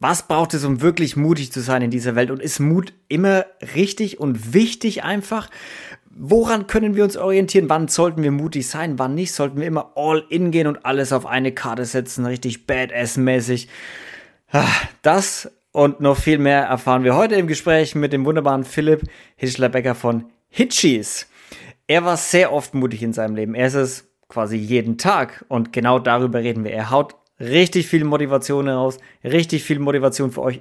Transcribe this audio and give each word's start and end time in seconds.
Was 0.00 0.28
braucht 0.28 0.54
es, 0.54 0.64
um 0.64 0.80
wirklich 0.80 1.16
mutig 1.16 1.52
zu 1.52 1.60
sein 1.60 1.82
in 1.82 1.90
dieser 1.90 2.14
Welt? 2.14 2.30
Und 2.30 2.40
ist 2.40 2.60
Mut 2.60 2.92
immer 3.08 3.46
richtig 3.74 4.20
und 4.20 4.54
wichtig 4.54 5.02
einfach? 5.02 5.50
Woran 6.10 6.66
können 6.66 6.94
wir 6.94 7.04
uns 7.04 7.16
orientieren? 7.16 7.68
Wann 7.68 7.88
sollten 7.88 8.22
wir 8.22 8.30
mutig 8.30 8.68
sein? 8.68 8.98
Wann 8.98 9.14
nicht? 9.14 9.32
Sollten 9.32 9.60
wir 9.60 9.66
immer 9.66 9.92
all 9.96 10.24
in 10.28 10.50
gehen 10.50 10.66
und 10.66 10.84
alles 10.84 11.12
auf 11.12 11.26
eine 11.26 11.52
Karte 11.52 11.84
setzen? 11.84 12.26
Richtig 12.26 12.66
badass-mäßig? 12.66 13.68
Ah, 14.50 14.66
das 15.02 15.50
und 15.72 16.00
noch 16.00 16.16
viel 16.16 16.38
mehr 16.38 16.62
erfahren 16.62 17.04
wir 17.04 17.14
heute 17.14 17.34
im 17.34 17.46
Gespräch 17.46 17.94
mit 17.94 18.12
dem 18.12 18.24
wunderbaren 18.24 18.64
Philipp 18.64 19.02
Hitchler-Becker 19.36 19.94
von 19.94 20.24
Hitchies. 20.48 21.28
Er 21.86 22.04
war 22.04 22.16
sehr 22.16 22.52
oft 22.52 22.74
mutig 22.74 23.02
in 23.02 23.12
seinem 23.12 23.36
Leben. 23.36 23.54
Er 23.54 23.66
ist 23.66 23.74
es 23.74 24.08
quasi 24.28 24.56
jeden 24.56 24.98
Tag. 24.98 25.44
Und 25.48 25.72
genau 25.72 25.98
darüber 25.98 26.40
reden 26.40 26.64
wir. 26.64 26.72
Er 26.72 26.90
haut 26.90 27.16
richtig 27.40 27.88
viel 27.88 28.04
Motivation 28.04 28.66
heraus, 28.66 28.98
richtig 29.24 29.64
viel 29.64 29.78
Motivation 29.78 30.30
für 30.30 30.42
euch, 30.42 30.60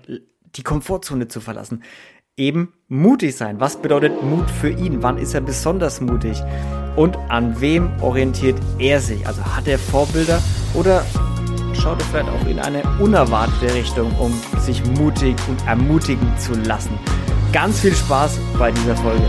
die 0.55 0.63
Komfortzone 0.63 1.27
zu 1.27 1.41
verlassen. 1.41 1.83
Eben 2.35 2.73
mutig 2.87 3.35
sein. 3.35 3.59
Was 3.59 3.81
bedeutet 3.81 4.21
Mut 4.21 4.49
für 4.49 4.69
ihn? 4.69 5.01
Wann 5.01 5.17
ist 5.17 5.33
er 5.33 5.41
besonders 5.41 6.01
mutig? 6.01 6.41
Und 6.95 7.17
an 7.29 7.59
wem 7.59 7.89
orientiert 8.01 8.59
er 8.79 8.99
sich? 8.99 9.25
Also 9.25 9.43
hat 9.43 9.67
er 9.67 9.79
Vorbilder 9.79 10.41
oder 10.75 11.03
schaut 11.73 11.99
er 11.99 12.05
vielleicht 12.05 12.29
auch 12.29 12.47
in 12.47 12.59
eine 12.59 12.83
unerwartete 12.99 13.73
Richtung, 13.73 14.11
um 14.19 14.33
sich 14.59 14.83
mutig 14.85 15.35
und 15.47 15.65
ermutigen 15.65 16.37
zu 16.37 16.53
lassen? 16.53 16.97
Ganz 17.51 17.79
viel 17.79 17.95
Spaß 17.95 18.39
bei 18.59 18.71
dieser 18.71 18.95
Folge. 18.97 19.25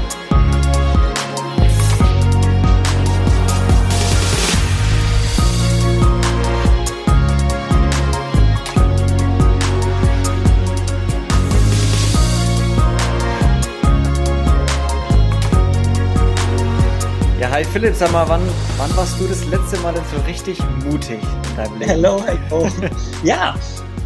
Hi 17.58 17.64
Philipp, 17.64 17.96
sag 17.96 18.12
mal, 18.12 18.28
wann, 18.28 18.42
wann 18.76 18.96
warst 18.96 19.18
du 19.18 19.26
das 19.26 19.44
letzte 19.46 19.80
Mal 19.80 19.92
denn 19.92 20.04
so 20.14 20.16
richtig 20.28 20.60
mutig 20.84 21.18
in 21.50 21.56
deinem 21.56 21.78
Leben? 21.80 21.90
Hello, 21.90 22.24
hello. 22.24 22.68
ja, 23.24 23.58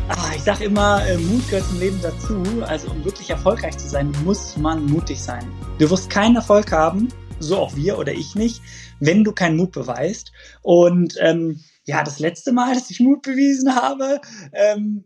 ah, 0.08 0.30
ich 0.34 0.42
sag 0.42 0.62
immer, 0.62 1.06
äh, 1.06 1.18
Mut 1.18 1.46
gehört 1.50 1.66
zum 1.66 1.78
Leben 1.78 2.00
dazu. 2.00 2.42
Also 2.66 2.90
um 2.90 3.04
wirklich 3.04 3.28
erfolgreich 3.28 3.76
zu 3.76 3.86
sein, 3.86 4.10
muss 4.24 4.56
man 4.56 4.86
mutig 4.86 5.20
sein. 5.20 5.46
Du 5.78 5.90
wirst 5.90 6.08
keinen 6.08 6.36
Erfolg 6.36 6.72
haben, 6.72 7.08
so 7.40 7.58
auch 7.58 7.76
wir 7.76 7.98
oder 7.98 8.14
ich 8.14 8.34
nicht, 8.34 8.62
wenn 9.00 9.22
du 9.22 9.32
keinen 9.32 9.58
Mut 9.58 9.72
beweist. 9.72 10.32
Und 10.62 11.18
ähm, 11.20 11.60
ja, 11.84 12.02
das 12.02 12.20
letzte 12.20 12.52
Mal, 12.52 12.72
dass 12.72 12.90
ich 12.90 13.00
Mut 13.00 13.20
bewiesen 13.20 13.74
habe, 13.74 14.22
ähm, 14.54 15.04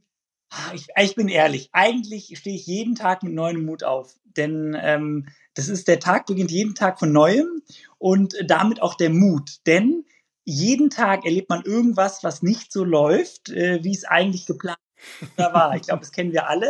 ah, 0.50 0.72
ich, 0.72 0.86
ich 0.96 1.16
bin 1.16 1.26
ehrlich, 1.26 1.70
eigentlich 1.72 2.38
stehe 2.38 2.54
ich 2.54 2.66
jeden 2.68 2.94
Tag 2.94 3.24
mit 3.24 3.32
neuem 3.32 3.64
Mut 3.64 3.82
auf. 3.82 4.14
Denn 4.36 4.76
ähm, 4.80 5.26
das 5.56 5.68
ist 5.68 5.88
der 5.88 5.98
Tag, 5.98 6.26
beginnt 6.26 6.50
jeden 6.50 6.74
Tag 6.74 6.98
von 6.98 7.12
neuem 7.12 7.62
und 7.98 8.34
damit 8.46 8.80
auch 8.80 8.94
der 8.94 9.10
Mut. 9.10 9.66
Denn 9.66 10.04
jeden 10.44 10.90
Tag 10.90 11.24
erlebt 11.24 11.48
man 11.48 11.62
irgendwas, 11.62 12.22
was 12.22 12.42
nicht 12.42 12.72
so 12.72 12.84
läuft, 12.84 13.48
äh, 13.48 13.82
wie 13.82 13.92
es 13.92 14.04
eigentlich 14.04 14.46
geplant 14.46 14.78
war. 15.36 15.74
Ich 15.74 15.82
glaube, 15.82 16.00
das 16.00 16.12
kennen 16.12 16.32
wir 16.32 16.48
alle. 16.48 16.68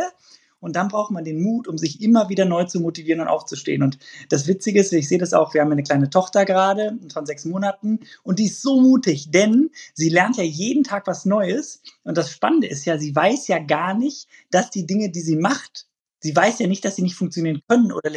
Und 0.59 0.75
dann 0.75 0.87
braucht 0.87 1.11
man 1.11 1.23
den 1.23 1.41
Mut, 1.41 1.67
um 1.67 1.77
sich 1.77 2.01
immer 2.01 2.29
wieder 2.29 2.45
neu 2.45 2.63
zu 2.63 2.79
motivieren 2.79 3.21
und 3.21 3.27
aufzustehen. 3.27 3.83
Und 3.83 3.99
das 4.29 4.47
Witzige 4.47 4.79
ist, 4.79 4.91
ich 4.91 5.07
sehe 5.07 5.19
das 5.19 5.33
auch, 5.33 5.53
wir 5.53 5.61
haben 5.61 5.71
eine 5.71 5.83
kleine 5.83 6.09
Tochter 6.09 6.45
gerade 6.45 6.97
von 7.13 7.27
sechs 7.27 7.45
Monaten 7.45 7.99
und 8.23 8.39
die 8.39 8.45
ist 8.45 8.63
so 8.63 8.81
mutig, 8.81 9.29
denn 9.29 9.69
sie 9.93 10.09
lernt 10.09 10.37
ja 10.37 10.43
jeden 10.43 10.83
Tag 10.83 11.05
was 11.05 11.25
Neues. 11.25 11.83
Und 12.03 12.17
das 12.17 12.31
Spannende 12.31 12.67
ist 12.67 12.85
ja, 12.85 12.97
sie 12.97 13.15
weiß 13.15 13.47
ja 13.49 13.59
gar 13.59 13.93
nicht, 13.93 14.27
dass 14.49 14.71
die 14.71 14.87
Dinge, 14.87 15.11
die 15.11 15.21
sie 15.21 15.35
macht, 15.35 15.85
sie 16.19 16.35
weiß 16.35 16.59
ja 16.59 16.67
nicht, 16.67 16.83
dass 16.85 16.95
sie 16.95 17.01
nicht 17.01 17.15
funktionieren 17.15 17.61
können 17.67 17.91
oder 17.91 18.11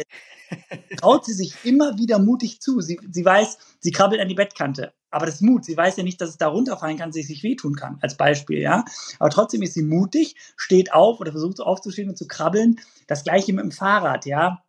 traut 0.97 1.25
sie 1.25 1.33
sich 1.33 1.53
immer 1.63 1.97
wieder 1.97 2.19
mutig 2.19 2.61
zu. 2.61 2.81
Sie, 2.81 2.99
sie 3.11 3.25
weiß, 3.25 3.57
sie 3.79 3.91
krabbelt 3.91 4.21
an 4.21 4.27
die 4.27 4.35
Bettkante. 4.35 4.93
Aber 5.11 5.25
das 5.25 5.35
ist 5.35 5.41
Mut. 5.41 5.65
Sie 5.65 5.75
weiß 5.75 5.97
ja 5.97 6.03
nicht, 6.03 6.21
dass 6.21 6.29
es 6.29 6.37
da 6.37 6.47
runterfallen 6.47 6.97
kann, 6.97 7.09
dass 7.09 7.15
sie 7.15 7.23
sich 7.23 7.43
wehtun 7.43 7.75
kann, 7.75 7.97
als 8.01 8.15
Beispiel, 8.15 8.59
ja. 8.59 8.85
Aber 9.19 9.29
trotzdem 9.29 9.61
ist 9.61 9.73
sie 9.73 9.83
mutig, 9.83 10.35
steht 10.55 10.93
auf 10.93 11.19
oder 11.19 11.31
versucht 11.31 11.59
aufzustehen 11.59 12.09
und 12.09 12.17
zu 12.17 12.27
krabbeln. 12.27 12.79
Das 13.07 13.23
gleiche 13.23 13.53
mit 13.53 13.63
dem 13.63 13.71
Fahrrad, 13.71 14.25
ja. 14.25 14.63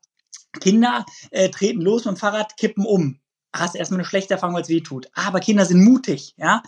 Kinder 0.60 1.06
äh, 1.30 1.48
treten 1.48 1.80
los 1.80 2.04
mit 2.04 2.16
dem 2.16 2.18
Fahrrad, 2.18 2.56
kippen 2.56 2.84
um. 2.84 3.20
Hast 3.54 3.76
erstmal 3.76 4.00
eine 4.00 4.06
schlechte 4.06 4.34
Erfahrung, 4.34 4.54
weil 4.54 4.62
es 4.62 4.68
wehtut. 4.68 5.08
Aber 5.14 5.40
Kinder 5.40 5.64
sind 5.64 5.84
mutig, 5.84 6.34
ja. 6.36 6.62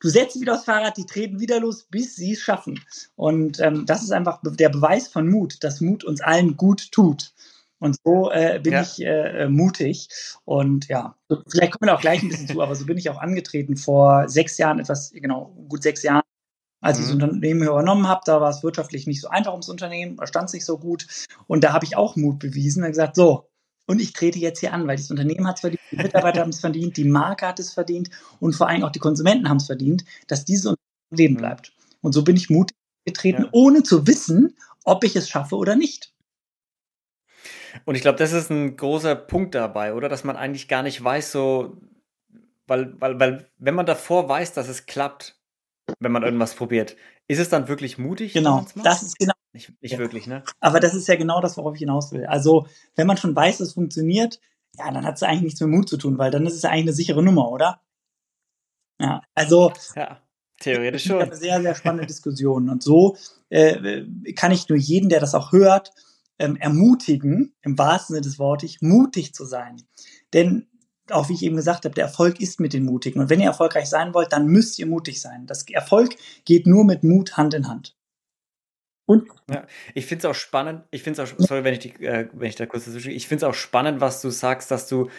Du 0.00 0.08
setzt 0.08 0.40
wieder 0.40 0.54
aufs 0.54 0.64
Fahrrad, 0.64 0.96
die 0.96 1.06
treten 1.06 1.40
wieder 1.40 1.60
los, 1.60 1.84
bis 1.90 2.16
sie 2.16 2.32
es 2.32 2.40
schaffen. 2.40 2.80
Und 3.16 3.60
ähm, 3.60 3.84
das 3.86 4.02
ist 4.02 4.12
einfach 4.12 4.40
der 4.42 4.70
Beweis 4.70 5.08
von 5.08 5.28
Mut, 5.28 5.62
dass 5.62 5.80
Mut 5.80 6.04
uns 6.04 6.20
allen 6.20 6.56
gut 6.56 6.90
tut. 6.90 7.32
Und 7.80 7.96
so 8.04 8.30
äh, 8.30 8.60
bin 8.62 8.74
ja. 8.74 8.82
ich 8.82 9.00
äh, 9.04 9.48
mutig. 9.48 10.08
Und 10.44 10.88
ja, 10.88 11.16
vielleicht 11.48 11.72
kommen 11.72 11.88
wir 11.88 11.94
auch 11.94 12.00
gleich 12.00 12.22
ein 12.22 12.28
bisschen 12.28 12.48
zu, 12.48 12.62
aber 12.62 12.74
so 12.74 12.86
bin 12.86 12.98
ich 12.98 13.10
auch 13.10 13.18
angetreten 13.18 13.76
vor 13.76 14.28
sechs 14.28 14.58
Jahren, 14.58 14.78
etwas, 14.78 15.10
genau, 15.12 15.54
gut 15.68 15.82
sechs 15.82 16.02
Jahren. 16.02 16.22
Als 16.82 16.98
ich 16.98 17.04
das 17.04 17.14
mhm. 17.14 17.22
Unternehmen 17.22 17.62
übernommen 17.62 18.08
habe, 18.08 18.22
da 18.24 18.40
war 18.40 18.48
es 18.48 18.62
wirtschaftlich 18.62 19.06
nicht 19.06 19.20
so 19.20 19.28
einfach 19.28 19.52
ums 19.52 19.68
Unternehmen, 19.68 20.16
da 20.16 20.26
stand 20.26 20.48
es 20.48 20.54
nicht 20.54 20.64
so 20.64 20.78
gut. 20.78 21.06
Und 21.46 21.62
da 21.62 21.74
habe 21.74 21.84
ich 21.84 21.96
auch 21.96 22.16
Mut 22.16 22.38
bewiesen 22.38 22.84
und 22.84 22.88
gesagt, 22.88 23.16
so, 23.16 23.49
und 23.90 24.00
ich 24.00 24.12
trete 24.12 24.38
jetzt 24.38 24.60
hier 24.60 24.72
an, 24.72 24.86
weil 24.86 24.96
das 24.96 25.10
Unternehmen 25.10 25.48
hat 25.48 25.56
es 25.56 25.62
verdient, 25.62 25.82
die 25.90 25.96
Mitarbeiter 25.96 26.40
haben 26.42 26.50
es 26.50 26.60
verdient, 26.60 26.96
die 26.96 27.04
Marke 27.04 27.48
hat 27.48 27.58
es 27.58 27.72
verdient 27.72 28.08
und 28.38 28.54
vor 28.54 28.68
allem 28.68 28.84
auch 28.84 28.92
die 28.92 29.00
Konsumenten 29.00 29.48
haben 29.48 29.56
es 29.56 29.66
verdient, 29.66 30.04
dass 30.28 30.44
dieses 30.44 30.66
Unternehmen 30.66 31.10
leben 31.10 31.36
bleibt. 31.36 31.72
Und 32.00 32.12
so 32.12 32.22
bin 32.22 32.36
ich 32.36 32.50
mutig 32.50 32.76
getreten, 33.04 33.42
ja. 33.42 33.48
ohne 33.50 33.82
zu 33.82 34.06
wissen, 34.06 34.56
ob 34.84 35.02
ich 35.02 35.16
es 35.16 35.28
schaffe 35.28 35.56
oder 35.56 35.74
nicht. 35.74 36.14
Und 37.84 37.96
ich 37.96 38.02
glaube, 38.02 38.18
das 38.18 38.32
ist 38.32 38.48
ein 38.50 38.76
großer 38.76 39.16
Punkt 39.16 39.56
dabei, 39.56 39.92
oder? 39.92 40.08
Dass 40.08 40.22
man 40.22 40.36
eigentlich 40.36 40.68
gar 40.68 40.84
nicht 40.84 41.02
weiß, 41.02 41.32
so, 41.32 41.76
weil, 42.68 42.94
weil, 43.00 43.18
weil, 43.18 43.50
wenn 43.58 43.74
man 43.74 43.86
davor 43.86 44.28
weiß, 44.28 44.52
dass 44.52 44.68
es 44.68 44.86
klappt, 44.86 45.36
wenn 45.98 46.12
man 46.12 46.22
irgendwas 46.22 46.54
probiert, 46.54 46.96
ist 47.26 47.40
es 47.40 47.48
dann 47.48 47.66
wirklich 47.66 47.98
mutig? 47.98 48.34
Genau, 48.34 48.64
das 48.84 49.02
ist 49.02 49.18
genau 49.18 49.32
nicht, 49.52 49.72
nicht 49.82 49.92
ja. 49.92 49.98
wirklich, 49.98 50.26
ne? 50.26 50.42
Aber 50.60 50.80
das 50.80 50.94
ist 50.94 51.08
ja 51.08 51.16
genau 51.16 51.40
das, 51.40 51.56
worauf 51.56 51.74
ich 51.74 51.80
hinaus 51.80 52.12
will. 52.12 52.26
Also, 52.26 52.66
wenn 52.94 53.06
man 53.06 53.16
schon 53.16 53.34
weiß, 53.34 53.58
dass 53.58 53.68
es 53.68 53.74
funktioniert, 53.74 54.40
ja, 54.78 54.90
dann 54.90 55.04
hat 55.04 55.16
es 55.16 55.22
eigentlich 55.22 55.42
nichts 55.42 55.60
mit 55.60 55.70
Mut 55.70 55.88
zu 55.88 55.96
tun, 55.96 56.18
weil 56.18 56.30
dann 56.30 56.46
ist 56.46 56.54
es 56.54 56.62
ja 56.62 56.70
eigentlich 56.70 56.84
eine 56.84 56.92
sichere 56.92 57.22
Nummer, 57.22 57.50
oder? 57.50 57.80
Ja, 59.00 59.22
also. 59.34 59.72
Ja, 59.96 60.20
theoretisch 60.60 61.04
schon. 61.04 61.22
Eine 61.22 61.36
sehr, 61.36 61.60
sehr 61.60 61.74
spannende 61.74 62.06
Diskussion. 62.06 62.68
Und 62.68 62.82
so 62.82 63.16
äh, 63.48 64.04
kann 64.36 64.52
ich 64.52 64.68
nur 64.68 64.78
jeden, 64.78 65.08
der 65.08 65.20
das 65.20 65.34
auch 65.34 65.52
hört, 65.52 65.92
ähm, 66.38 66.56
ermutigen, 66.56 67.54
im 67.62 67.76
wahrsten 67.76 68.14
Sinne 68.14 68.24
des 68.24 68.38
Wortes, 68.38 68.80
mutig 68.80 69.34
zu 69.34 69.44
sein. 69.44 69.82
Denn 70.32 70.68
auch 71.10 71.28
wie 71.28 71.34
ich 71.34 71.42
eben 71.42 71.56
gesagt 71.56 71.84
habe, 71.84 71.94
der 71.94 72.04
Erfolg 72.04 72.40
ist 72.40 72.60
mit 72.60 72.72
den 72.72 72.84
Mutigen. 72.84 73.20
Und 73.20 73.30
wenn 73.30 73.40
ihr 73.40 73.46
erfolgreich 73.46 73.88
sein 73.88 74.14
wollt, 74.14 74.32
dann 74.32 74.46
müsst 74.46 74.78
ihr 74.78 74.86
mutig 74.86 75.20
sein. 75.20 75.46
Das 75.46 75.68
Erfolg 75.68 76.14
geht 76.44 76.68
nur 76.68 76.84
mit 76.84 77.02
Mut 77.02 77.36
Hand 77.36 77.54
in 77.54 77.66
Hand. 77.66 77.96
Und 79.10 79.28
ja, 79.50 79.66
ich 79.94 80.06
finde 80.06 80.20
es 80.20 80.24
auch 80.26 80.34
spannend, 80.34 80.84
ich 80.90 81.02
finde 81.02 81.22
es 81.22 81.32
auch, 81.32 81.34
sorry, 81.38 81.64
wenn 81.64 81.72
ich, 81.72 81.80
die, 81.80 81.90
äh, 82.04 82.28
wenn 82.32 82.48
ich 82.48 82.54
da 82.54 82.66
kurz 82.66 82.84
dazwischen, 82.84 83.10
ich 83.10 83.26
finde 83.26 83.44
es 83.44 83.50
auch 83.50 83.54
spannend, 83.54 84.00
was 84.00 84.22
du 84.22 84.30
sagst, 84.30 84.70
dass 84.70 84.88
du, 84.88 85.10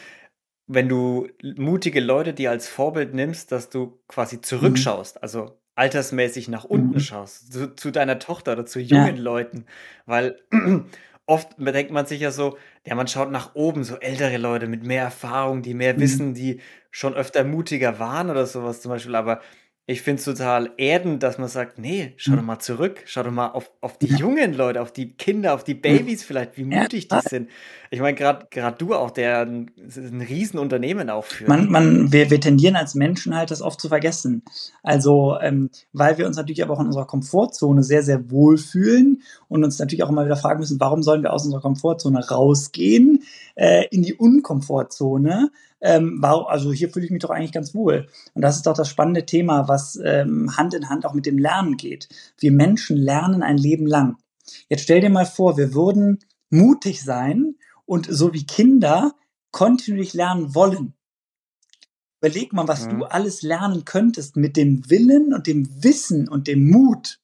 wenn 0.68 0.88
du 0.88 1.28
mutige 1.58 2.00
Leute 2.00 2.34
dir 2.34 2.52
als 2.52 2.68
Vorbild 2.68 3.14
nimmst, 3.14 3.52
dass 3.52 3.70
du 3.70 4.00
quasi 4.08 4.40
zurückschaust, 4.40 5.16
mhm. 5.16 5.22
also 5.22 5.58
altersmäßig 5.76 6.48
nach 6.48 6.64
unten 6.64 6.96
mhm. 6.96 7.00
schaust, 7.00 7.52
zu, 7.52 7.76
zu, 7.76 7.92
deiner 7.92 8.20
Tochter 8.20 8.54
oder 8.54 8.66
zu 8.66 8.80
jungen 8.80 9.18
ja. 9.18 9.22
Leuten, 9.22 9.66
weil 10.06 10.40
oft 11.26 11.56
denkt 11.58 11.92
man 11.92 12.06
sich 12.06 12.22
ja 12.22 12.32
so, 12.32 12.58
ja, 12.86 12.96
man 12.96 13.08
schaut 13.08 13.32
nach 13.32 13.56
oben, 13.56 13.84
so 13.84 13.96
ältere 13.98 14.38
Leute 14.38 14.68
mit 14.68 14.84
mehr 14.84 15.04
Erfahrung, 15.04 15.62
die 15.62 15.74
mehr 15.74 15.96
mhm. 15.96 16.00
wissen, 16.00 16.34
die 16.34 16.62
schon 16.92 17.14
öfter 17.14 17.44
mutiger 17.44 18.00
waren 18.00 18.30
oder 18.30 18.46
sowas 18.46 18.82
zum 18.82 18.92
Beispiel, 18.92 19.16
aber 19.16 19.42
ich 19.88 20.04
finde 20.04 20.20
es 20.20 20.26
total 20.26 20.72
erdend, 20.78 21.24
dass 21.24 21.40
man 21.40 21.50
sagt, 21.50 21.80
nee, 21.80 22.14
schau 22.16 22.34
doch 22.34 22.40
hm. 22.40 22.46
mal 22.46 22.60
zurück, 22.60 23.02
schau 23.06 23.24
doch 23.24 23.32
mal 23.32 23.48
auf, 23.48 23.72
auf 23.82 23.98
die 23.98 24.08
jungen 24.08 24.54
Leute, 24.54 24.82
auf 24.82 24.94
die 24.94 25.14
Kinder, 25.14 25.54
auf 25.54 25.64
die. 25.64 25.74
Babys 25.74 26.24
vielleicht, 26.24 26.58
wie 26.58 26.64
mutig 26.64 27.08
die 27.08 27.20
sind. 27.22 27.50
Ich 27.90 28.00
meine, 28.00 28.16
gerade 28.16 28.76
du 28.78 28.94
auch, 28.94 29.10
der 29.10 29.42
ein, 29.42 29.72
ein 29.78 30.22
Riesenunternehmen 30.22 31.10
aufführt. 31.10 31.50
Man, 31.50 31.70
man, 31.70 32.12
wir, 32.12 32.30
wir 32.30 32.40
tendieren 32.40 32.76
als 32.76 32.94
Menschen 32.94 33.36
halt 33.36 33.50
das 33.50 33.62
oft 33.62 33.82
zu 33.82 33.90
vergessen. 33.90 34.44
Also, 34.84 35.38
ähm, 35.42 35.70
weil 35.92 36.18
wir 36.18 36.28
uns 36.28 36.38
natürlich 36.38 36.64
aber 36.64 36.76
auch 36.76 36.80
in 36.80 36.86
unserer 36.86 37.08
Komfortzone 37.08 37.84
sehr, 37.84 38.04
sehr 38.04 38.30
wohlfühlen 38.30 39.24
und 39.48 39.64
uns 39.64 39.80
natürlich 39.80 40.04
auch 40.04 40.10
immer 40.10 40.26
wieder 40.26 40.38
fragen 40.38 40.60
müssen, 40.60 40.80
warum 40.80 41.02
sollen 41.02 41.24
wir 41.24 41.34
aus 41.34 41.44
unserer 41.44 41.62
Komfortzone 41.62 42.30
rausgehen 42.30 43.24
äh, 43.56 43.88
in 43.90 44.04
die 44.04 44.14
Unkomfortzone? 44.14 45.52
Ähm, 45.82 46.22
war, 46.22 46.50
also 46.50 46.72
hier 46.72 46.90
fühle 46.90 47.06
ich 47.06 47.12
mich 47.12 47.22
doch 47.22 47.32
eigentlich 47.32 47.52
ganz 47.52 47.74
wohl. 47.74 48.08
Und 48.34 48.42
das 48.42 48.58
ist 48.58 48.68
doch 48.68 48.76
das 48.76 48.90
spannende 48.90 49.26
Thema, 49.26 49.68
was 49.68 50.00
ähm, 50.04 50.56
Hand 50.56 50.74
in 50.74 50.90
Hand 50.90 51.06
auch 51.06 51.14
mit 51.14 51.26
dem 51.26 51.38
Lernen 51.38 51.78
geht. 51.78 52.08
Wir 52.38 52.52
Menschen 52.52 52.98
lernen 52.98 53.44
ein 53.44 53.58
Leben 53.58 53.88
lang. 53.88 54.18
Jetzt 54.70 54.84
stell 54.84 55.02
dir 55.02 55.10
mal 55.10 55.26
vor, 55.26 55.58
wir 55.58 55.74
würden 55.74 56.20
mutig 56.50 57.04
sein 57.04 57.56
und 57.86 58.08
so 58.10 58.34
wie 58.34 58.46
Kinder 58.46 59.16
kontinuierlich 59.52 60.14
lernen 60.14 60.56
wollen. 60.56 60.94
Überleg 62.22 62.54
mal, 62.54 62.68
was 62.68 62.86
mhm. 62.86 63.00
du 63.00 63.06
alles 63.06 63.42
lernen 63.42 63.84
könntest 63.84 64.38
mit 64.38 64.56
dem 64.56 64.88
Willen 64.90 65.34
und 65.34 65.48
dem 65.48 65.84
Wissen 65.84 66.30
und 66.30 66.48
dem 66.48 66.70
Mut, 66.70 67.20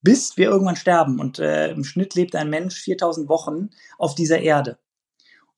bis 0.00 0.38
wir 0.38 0.48
irgendwann 0.48 0.76
sterben. 0.76 1.20
Und 1.20 1.38
äh, 1.38 1.70
im 1.70 1.84
Schnitt 1.84 2.14
lebt 2.14 2.34
ein 2.34 2.48
Mensch 2.48 2.80
4000 2.80 3.28
Wochen 3.28 3.70
auf 3.98 4.14
dieser 4.14 4.40
Erde. 4.40 4.78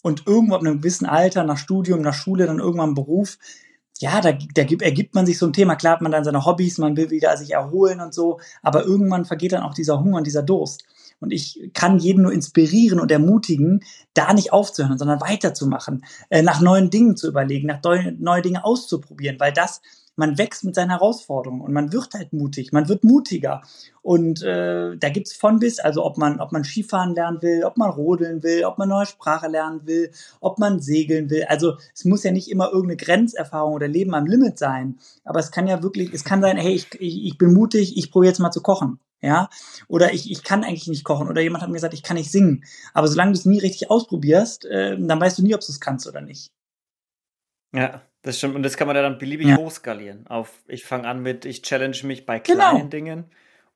Und 0.02 0.26
irgendwo 0.26 0.54
ab 0.54 0.60
einem 0.60 0.78
gewissen 0.78 1.06
Alter, 1.06 1.44
nach 1.44 1.58
Studium, 1.58 2.02
nach 2.02 2.14
Schule, 2.14 2.46
dann 2.46 2.60
irgendwann 2.60 2.94
Beruf, 2.94 3.38
ja, 4.00 4.20
da, 4.20 4.32
da 4.32 4.64
gibt, 4.64 4.82
ergibt 4.82 5.14
man 5.14 5.26
sich 5.26 5.38
so 5.38 5.46
ein 5.46 5.52
Thema. 5.52 5.74
Klar 5.74 5.94
hat 5.94 6.02
man 6.02 6.12
dann 6.12 6.24
seine 6.24 6.44
Hobbys, 6.44 6.78
man 6.78 6.96
will 6.96 7.10
wieder 7.10 7.36
sich 7.36 7.52
erholen 7.52 8.00
und 8.00 8.14
so, 8.14 8.38
aber 8.62 8.84
irgendwann 8.84 9.24
vergeht 9.24 9.52
dann 9.52 9.62
auch 9.62 9.74
dieser 9.74 10.00
Hunger 10.00 10.18
und 10.18 10.26
dieser 10.26 10.42
Durst. 10.42 10.84
Und 11.20 11.32
ich 11.32 11.70
kann 11.74 11.98
jeden 11.98 12.22
nur 12.22 12.32
inspirieren 12.32 13.00
und 13.00 13.10
ermutigen, 13.10 13.80
da 14.14 14.32
nicht 14.32 14.52
aufzuhören, 14.52 14.98
sondern 14.98 15.20
weiterzumachen, 15.20 16.04
äh, 16.30 16.42
nach 16.42 16.60
neuen 16.60 16.90
Dingen 16.90 17.16
zu 17.16 17.26
überlegen, 17.26 17.66
nach 17.66 17.80
neue 18.18 18.42
Dinge 18.42 18.64
auszuprobieren, 18.64 19.40
weil 19.40 19.52
das 19.52 19.80
man 20.18 20.36
wächst 20.36 20.64
mit 20.64 20.74
seinen 20.74 20.90
Herausforderungen 20.90 21.60
und 21.60 21.72
man 21.72 21.92
wird 21.92 22.14
halt 22.14 22.32
mutig, 22.32 22.72
man 22.72 22.88
wird 22.88 23.04
mutiger. 23.04 23.62
Und 24.02 24.42
äh, 24.42 24.96
da 24.96 25.08
gibt's 25.10 25.34
von 25.34 25.58
bis, 25.58 25.78
also 25.78 26.04
ob 26.04 26.18
man, 26.18 26.40
ob 26.40 26.52
man 26.52 26.64
Skifahren 26.64 27.14
lernen 27.14 27.40
will, 27.42 27.64
ob 27.64 27.76
man 27.76 27.90
rodeln 27.90 28.42
will, 28.42 28.64
ob 28.64 28.78
man 28.78 28.88
neue 28.88 29.06
Sprache 29.06 29.48
lernen 29.48 29.86
will, 29.86 30.10
ob 30.40 30.58
man 30.58 30.80
segeln 30.80 31.30
will. 31.30 31.44
Also 31.44 31.76
es 31.94 32.04
muss 32.04 32.24
ja 32.24 32.32
nicht 32.32 32.50
immer 32.50 32.66
irgendeine 32.66 32.96
Grenzerfahrung 32.96 33.74
oder 33.74 33.88
Leben 33.88 34.14
am 34.14 34.26
Limit 34.26 34.58
sein. 34.58 34.98
Aber 35.24 35.38
es 35.38 35.50
kann 35.50 35.66
ja 35.66 35.82
wirklich, 35.82 36.12
es 36.12 36.24
kann 36.24 36.42
sein, 36.42 36.56
hey, 36.56 36.74
ich, 36.74 36.88
ich, 37.00 37.24
ich 37.24 37.38
bin 37.38 37.54
mutig, 37.54 37.96
ich 37.96 38.10
probiere 38.10 38.32
jetzt 38.32 38.40
mal 38.40 38.50
zu 38.50 38.62
kochen. 38.62 38.98
Ja, 39.20 39.48
oder 39.88 40.12
ich, 40.12 40.30
ich 40.30 40.44
kann 40.44 40.62
eigentlich 40.62 40.86
nicht 40.86 41.04
kochen. 41.04 41.28
Oder 41.28 41.40
jemand 41.40 41.62
hat 41.62 41.70
mir 41.70 41.74
gesagt, 41.74 41.94
ich 41.94 42.04
kann 42.04 42.16
nicht 42.16 42.30
singen. 42.30 42.64
Aber 42.94 43.08
solange 43.08 43.32
du 43.32 43.38
es 43.38 43.46
nie 43.46 43.58
richtig 43.58 43.90
ausprobierst, 43.90 44.64
äh, 44.66 44.96
dann 44.98 45.20
weißt 45.20 45.38
du 45.38 45.42
nie, 45.42 45.54
ob 45.54 45.60
du 45.60 45.66
es 45.68 45.80
kannst 45.80 46.06
oder 46.06 46.20
nicht. 46.20 46.52
Ja, 47.72 48.02
das 48.28 48.38
stimmt. 48.38 48.54
Und 48.54 48.62
das 48.62 48.76
kann 48.76 48.86
man 48.86 48.94
ja 48.94 49.02
dann 49.02 49.16
beliebig 49.16 49.48
ja. 49.48 49.56
hochskalieren. 49.56 50.26
Auf, 50.26 50.52
ich 50.68 50.84
fange 50.84 51.08
an 51.08 51.22
mit, 51.22 51.46
ich 51.46 51.62
challenge 51.62 51.98
mich 52.04 52.26
bei 52.26 52.38
genau. 52.38 52.70
kleinen 52.70 52.76
genau. 52.76 52.90
Dingen. 52.90 53.24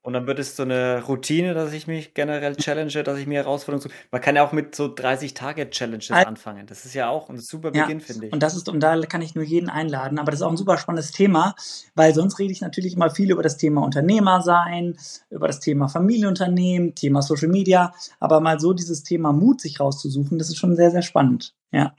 Und 0.02 0.14
dann 0.14 0.26
wird 0.26 0.40
es 0.40 0.56
so 0.56 0.64
eine 0.64 1.02
Routine, 1.04 1.54
dass 1.54 1.72
ich 1.72 1.86
mich 1.86 2.12
generell 2.12 2.56
challenge, 2.56 3.04
dass 3.04 3.18
ich 3.18 3.26
mir 3.28 3.36
Herausforderungen 3.36 3.82
suche. 3.82 3.94
Man 4.10 4.20
kann 4.20 4.34
ja 4.34 4.44
auch 4.44 4.50
mit 4.50 4.74
so 4.74 4.86
30-Tage-Challenges 4.86 6.10
also, 6.10 6.26
anfangen. 6.26 6.66
Das 6.66 6.84
ist 6.84 6.92
ja 6.92 7.08
auch 7.08 7.30
ein 7.30 7.38
super 7.38 7.70
Beginn, 7.70 8.00
ja, 8.00 8.04
finde 8.04 8.26
ich. 8.26 8.32
Und 8.32 8.42
das 8.42 8.56
ist, 8.56 8.68
und 8.68 8.80
da 8.80 9.00
kann 9.02 9.22
ich 9.22 9.36
nur 9.36 9.44
jeden 9.44 9.70
einladen. 9.70 10.18
Aber 10.18 10.32
das 10.32 10.40
ist 10.40 10.42
auch 10.44 10.50
ein 10.50 10.56
super 10.56 10.76
spannendes 10.76 11.12
Thema, 11.12 11.54
weil 11.94 12.12
sonst 12.14 12.38
rede 12.40 12.52
ich 12.52 12.60
natürlich 12.60 12.94
immer 12.94 13.10
viel 13.10 13.30
über 13.30 13.42
das 13.42 13.56
Thema 13.56 13.82
Unternehmer 13.82 14.42
sein, 14.42 14.98
über 15.30 15.46
das 15.46 15.60
Thema 15.60 15.88
Familienunternehmen, 15.88 16.96
Thema 16.96 17.22
Social 17.22 17.48
Media. 17.48 17.94
Aber 18.18 18.40
mal 18.40 18.58
so 18.58 18.72
dieses 18.72 19.04
Thema 19.04 19.32
Mut 19.32 19.60
sich 19.60 19.78
rauszusuchen, 19.78 20.36
das 20.36 20.48
ist 20.48 20.58
schon 20.58 20.74
sehr, 20.74 20.90
sehr 20.90 21.02
spannend. 21.02 21.54
Ja. 21.70 21.94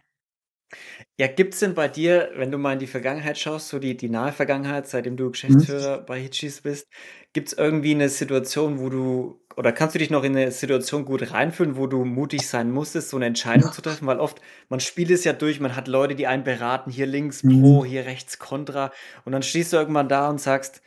Ja, 1.19 1.27
gibt's 1.27 1.60
denn 1.60 1.75
bei 1.75 1.88
dir, 1.88 2.31
wenn 2.36 2.50
du 2.50 2.57
mal 2.57 2.74
in 2.74 2.80
die 2.80 2.88
Vergangenheit 2.88 3.38
schaust, 3.38 3.69
so 3.69 3.77
die, 3.77 3.95
die 3.95 4.10
nahe 4.10 4.31
Vergangenheit, 4.31 4.88
seitdem 4.88 5.15
du 5.15 5.30
Geschäftsführer 5.30 6.00
bei 6.00 6.19
Hitchis 6.19 6.62
bist, 6.62 6.88
gibt's 7.33 7.54
irgendwie 7.54 7.94
eine 7.94 8.10
Situation, 8.10 8.80
wo 8.80 8.89
du, 8.89 9.39
oder 9.56 9.71
kannst 9.71 9.94
du 9.94 10.00
dich 10.00 10.10
noch 10.10 10.24
in 10.24 10.36
eine 10.36 10.50
Situation 10.50 11.06
gut 11.06 11.31
reinfühlen, 11.31 11.77
wo 11.77 11.86
du 11.86 12.04
mutig 12.04 12.48
sein 12.48 12.71
musstest, 12.71 13.10
so 13.10 13.18
eine 13.18 13.27
Entscheidung 13.27 13.71
zu 13.71 13.83
treffen? 13.83 14.07
Weil 14.07 14.19
oft, 14.19 14.42
man 14.69 14.80
spielt 14.80 15.12
es 15.12 15.24
ja 15.24 15.33
durch, 15.33 15.60
man 15.60 15.75
hat 15.75 15.88
Leute, 15.88 16.15
die 16.15 16.25
einen 16.25 16.44
beraten, 16.44 16.89
hier 16.89 17.06
links 17.06 17.44
mhm. 17.44 17.62
pro, 17.62 17.86
hier 17.86 18.07
rechts 18.07 18.39
kontra, 18.39 18.92
und 19.24 19.33
dann 19.33 19.44
stehst 19.44 19.71
du 19.71 19.77
irgendwann 19.77 20.10
da 20.10 20.30
und 20.30 20.42
sagst, 20.42 20.81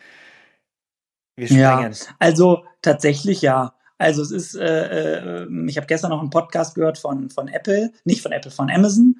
wir 1.37 1.47
sprengen. 1.47 1.93
Ja, 1.93 2.15
also 2.19 2.65
tatsächlich 2.83 3.43
ja. 3.43 3.75
Also 3.99 4.23
es 4.23 4.33
ist, 4.33 4.57
äh, 4.57 5.43
äh, 5.45 5.67
ich 5.69 5.77
habe 5.77 5.87
gestern 5.87 6.11
noch 6.11 6.21
einen 6.21 6.31
Podcast 6.31 6.75
gehört 6.75 6.99
von, 6.99 7.31
von 7.31 7.47
Apple, 7.47 7.93
nicht 8.05 8.23
von 8.23 8.33
Apple, 8.33 8.51
von 8.51 8.71
Amazon 8.71 9.17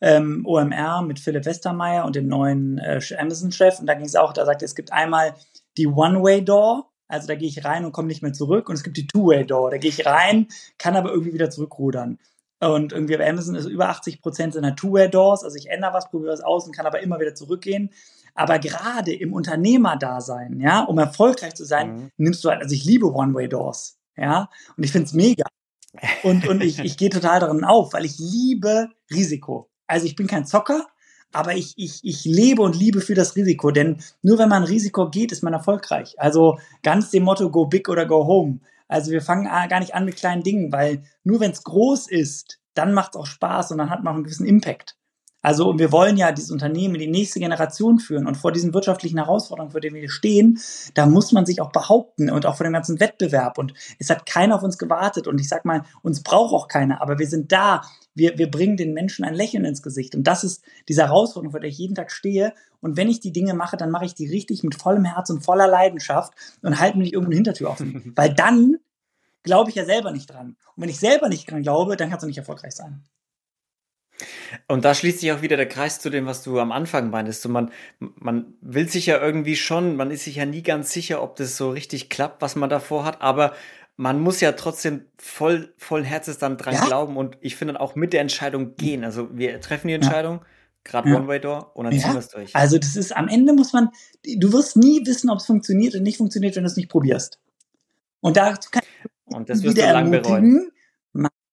ähm, 0.00 0.44
OMR 0.46 1.02
mit 1.02 1.20
Philipp 1.20 1.44
Westermeier 1.44 2.04
und 2.04 2.16
dem 2.16 2.26
neuen 2.26 2.78
äh, 2.78 3.00
Amazon-Chef. 3.18 3.80
Und 3.80 3.86
da 3.86 3.94
ging 3.94 4.06
es 4.06 4.16
auch, 4.16 4.32
da 4.32 4.44
sagte 4.44 4.64
es 4.64 4.74
gibt 4.74 4.92
einmal 4.92 5.34
die 5.76 5.86
One-Way-Door, 5.86 6.90
also 7.08 7.26
da 7.26 7.34
gehe 7.34 7.48
ich 7.48 7.64
rein 7.64 7.84
und 7.84 7.92
komme 7.92 8.08
nicht 8.08 8.22
mehr 8.22 8.32
zurück. 8.32 8.68
Und 8.68 8.76
es 8.76 8.82
gibt 8.82 8.96
die 8.96 9.06
Two-Way-Door, 9.06 9.70
da 9.72 9.78
gehe 9.78 9.90
ich 9.90 10.06
rein, 10.06 10.48
kann 10.78 10.96
aber 10.96 11.10
irgendwie 11.10 11.34
wieder 11.34 11.50
zurückrudern. 11.50 12.18
Und 12.60 12.92
irgendwie 12.92 13.16
bei 13.16 13.28
Amazon 13.28 13.54
ist 13.54 13.66
über 13.66 13.88
80 13.88 14.20
Prozent 14.20 14.52
sind 14.52 14.76
Two-Way-Doors. 14.76 15.44
Also 15.44 15.56
ich 15.56 15.70
ändere 15.70 15.94
was, 15.94 16.10
probiere 16.10 16.32
was 16.32 16.42
aus 16.42 16.66
und 16.66 16.76
kann 16.76 16.86
aber 16.86 17.00
immer 17.00 17.18
wieder 17.18 17.34
zurückgehen. 17.34 17.90
Aber 18.34 18.58
gerade 18.58 19.12
im 19.12 19.32
Unternehmerdasein, 19.32 20.60
ja, 20.60 20.84
um 20.84 20.98
erfolgreich 20.98 21.54
zu 21.54 21.64
sein, 21.64 21.94
mhm. 21.94 22.10
nimmst 22.16 22.44
du 22.44 22.50
halt, 22.50 22.62
also 22.62 22.74
ich 22.74 22.84
liebe 22.84 23.12
One-Way-Doors, 23.12 23.98
ja, 24.16 24.50
und 24.76 24.84
ich 24.84 24.92
finde 24.92 25.06
es 25.06 25.14
mega. 25.14 25.44
Und, 26.22 26.46
und 26.46 26.62
ich, 26.62 26.78
ich 26.78 26.96
gehe 26.96 27.10
total 27.10 27.40
darin 27.40 27.64
auf, 27.64 27.92
weil 27.94 28.04
ich 28.04 28.18
liebe 28.18 28.90
Risiko. 29.10 29.69
Also 29.90 30.06
ich 30.06 30.14
bin 30.14 30.28
kein 30.28 30.46
Zocker, 30.46 30.86
aber 31.32 31.54
ich, 31.54 31.74
ich, 31.76 32.00
ich 32.04 32.24
lebe 32.24 32.62
und 32.62 32.76
liebe 32.76 33.00
für 33.00 33.14
das 33.14 33.34
Risiko, 33.34 33.72
denn 33.72 34.02
nur 34.22 34.38
wenn 34.38 34.48
man 34.48 34.62
Risiko 34.62 35.10
geht, 35.10 35.32
ist 35.32 35.42
man 35.42 35.52
erfolgreich. 35.52 36.14
Also 36.18 36.58
ganz 36.82 37.10
dem 37.10 37.24
Motto 37.24 37.50
go 37.50 37.66
big 37.66 37.88
oder 37.88 38.06
go 38.06 38.24
home. 38.26 38.60
Also 38.86 39.10
wir 39.10 39.20
fangen 39.20 39.44
gar 39.44 39.80
nicht 39.80 39.94
an 39.94 40.04
mit 40.04 40.16
kleinen 40.16 40.42
Dingen, 40.42 40.72
weil 40.72 41.02
nur 41.24 41.40
wenn 41.40 41.50
es 41.50 41.64
groß 41.64 42.08
ist, 42.08 42.60
dann 42.74 42.94
macht 42.94 43.14
es 43.14 43.20
auch 43.20 43.26
Spaß 43.26 43.72
und 43.72 43.78
dann 43.78 43.90
hat 43.90 44.02
man 44.02 44.12
auch 44.12 44.16
einen 44.16 44.24
gewissen 44.24 44.46
Impact. 44.46 44.96
Also 45.42 45.78
wir 45.78 45.90
wollen 45.90 46.16
ja 46.16 46.32
dieses 46.32 46.50
Unternehmen 46.50 46.96
in 46.96 47.00
die 47.00 47.06
nächste 47.06 47.40
Generation 47.40 47.98
führen 47.98 48.26
und 48.26 48.36
vor 48.36 48.52
diesen 48.52 48.74
wirtschaftlichen 48.74 49.16
Herausforderungen, 49.16 49.72
vor 49.72 49.80
denen 49.80 49.96
wir 49.96 50.10
stehen, 50.10 50.58
da 50.94 51.06
muss 51.06 51.32
man 51.32 51.46
sich 51.46 51.60
auch 51.60 51.72
behaupten 51.72 52.30
und 52.30 52.44
auch 52.44 52.56
vor 52.56 52.64
dem 52.64 52.74
ganzen 52.74 53.00
Wettbewerb. 53.00 53.56
Und 53.56 53.72
es 53.98 54.10
hat 54.10 54.26
keiner 54.26 54.56
auf 54.56 54.62
uns 54.62 54.76
gewartet 54.76 55.26
und 55.26 55.40
ich 55.40 55.48
sag 55.48 55.64
mal, 55.64 55.84
uns 56.02 56.22
braucht 56.22 56.52
auch 56.52 56.68
keiner, 56.68 57.00
aber 57.00 57.18
wir 57.18 57.26
sind 57.26 57.52
da. 57.52 57.82
Wir, 58.12 58.36
wir 58.38 58.50
bringen 58.50 58.76
den 58.76 58.92
Menschen 58.92 59.24
ein 59.24 59.34
Lächeln 59.34 59.64
ins 59.64 59.82
Gesicht. 59.82 60.14
Und 60.14 60.24
das 60.24 60.42
ist 60.42 60.64
diese 60.88 61.02
Herausforderung, 61.04 61.52
vor 61.52 61.60
der 61.60 61.70
ich 61.70 61.78
jeden 61.78 61.94
Tag 61.94 62.10
stehe. 62.10 62.52
Und 62.80 62.96
wenn 62.96 63.08
ich 63.08 63.20
die 63.20 63.32
Dinge 63.32 63.54
mache, 63.54 63.76
dann 63.76 63.90
mache 63.90 64.04
ich 64.04 64.14
die 64.14 64.28
richtig 64.28 64.62
mit 64.64 64.74
vollem 64.74 65.04
Herz 65.04 65.30
und 65.30 65.44
voller 65.44 65.68
Leidenschaft 65.68 66.32
und 66.60 66.80
halte 66.80 66.98
mir 66.98 67.04
nicht 67.04 67.12
irgendeine 67.12 67.36
Hintertür 67.36 67.70
offen. 67.70 68.12
Weil 68.16 68.34
dann 68.34 68.76
glaube 69.42 69.70
ich 69.70 69.76
ja 69.76 69.84
selber 69.84 70.10
nicht 70.10 70.28
dran. 70.28 70.56
Und 70.74 70.82
wenn 70.82 70.88
ich 70.88 70.98
selber 70.98 71.28
nicht 71.28 71.50
dran 71.50 71.62
glaube, 71.62 71.96
dann 71.96 72.10
kannst 72.10 72.24
du 72.24 72.26
nicht 72.26 72.38
erfolgreich 72.38 72.74
sein. 72.74 73.04
Und 74.68 74.84
da 74.84 74.94
schließt 74.94 75.20
sich 75.20 75.32
auch 75.32 75.42
wieder 75.42 75.56
der 75.56 75.68
Kreis 75.68 76.00
zu 76.00 76.10
dem, 76.10 76.26
was 76.26 76.42
du 76.42 76.58
am 76.58 76.72
Anfang 76.72 77.10
meintest. 77.10 77.42
So 77.42 77.48
man, 77.48 77.70
man 77.98 78.54
will 78.60 78.88
sich 78.88 79.06
ja 79.06 79.20
irgendwie 79.20 79.56
schon, 79.56 79.96
man 79.96 80.10
ist 80.10 80.24
sich 80.24 80.36
ja 80.36 80.46
nie 80.46 80.62
ganz 80.62 80.92
sicher, 80.92 81.22
ob 81.22 81.36
das 81.36 81.56
so 81.56 81.70
richtig 81.70 82.08
klappt, 82.08 82.42
was 82.42 82.56
man 82.56 82.70
davor 82.70 83.04
hat, 83.04 83.20
aber 83.20 83.54
man 83.96 84.18
muss 84.18 84.40
ja 84.40 84.52
trotzdem 84.52 85.04
voll, 85.18 85.74
vollen 85.76 86.04
Herzens 86.04 86.38
dann 86.38 86.56
dran 86.56 86.74
ja? 86.74 86.86
glauben 86.86 87.16
und 87.18 87.36
ich 87.40 87.56
finde 87.56 87.78
auch 87.80 87.96
mit 87.96 88.14
der 88.14 88.22
Entscheidung 88.22 88.74
gehen. 88.76 89.04
Also 89.04 89.28
wir 89.36 89.60
treffen 89.60 89.88
die 89.88 89.94
Entscheidung, 89.94 90.36
ja. 90.38 90.46
gerade 90.84 91.10
ja. 91.10 91.16
One-Way-Door 91.16 91.76
und 91.76 91.84
dann 91.84 91.98
ziehen 91.98 92.12
wir 92.12 92.20
es 92.20 92.28
durch. 92.28 92.56
Also 92.56 92.78
das 92.78 92.96
ist, 92.96 93.14
am 93.14 93.28
Ende 93.28 93.52
muss 93.52 93.74
man, 93.74 93.90
du 94.24 94.52
wirst 94.54 94.76
nie 94.76 95.04
wissen, 95.04 95.28
ob 95.28 95.38
es 95.38 95.46
funktioniert 95.46 95.94
oder 95.94 96.02
nicht 96.02 96.16
funktioniert, 96.16 96.56
wenn 96.56 96.62
du 96.62 96.68
es 96.68 96.76
nicht 96.76 96.88
probierst. 96.88 97.38
Und 98.20 98.38
da 98.38 98.54
kann 98.54 98.82
und 99.26 99.48
das 99.48 99.62
wirst 99.62 99.76
du 99.76 99.82
lang 99.82 100.10
bereuen. 100.10 100.70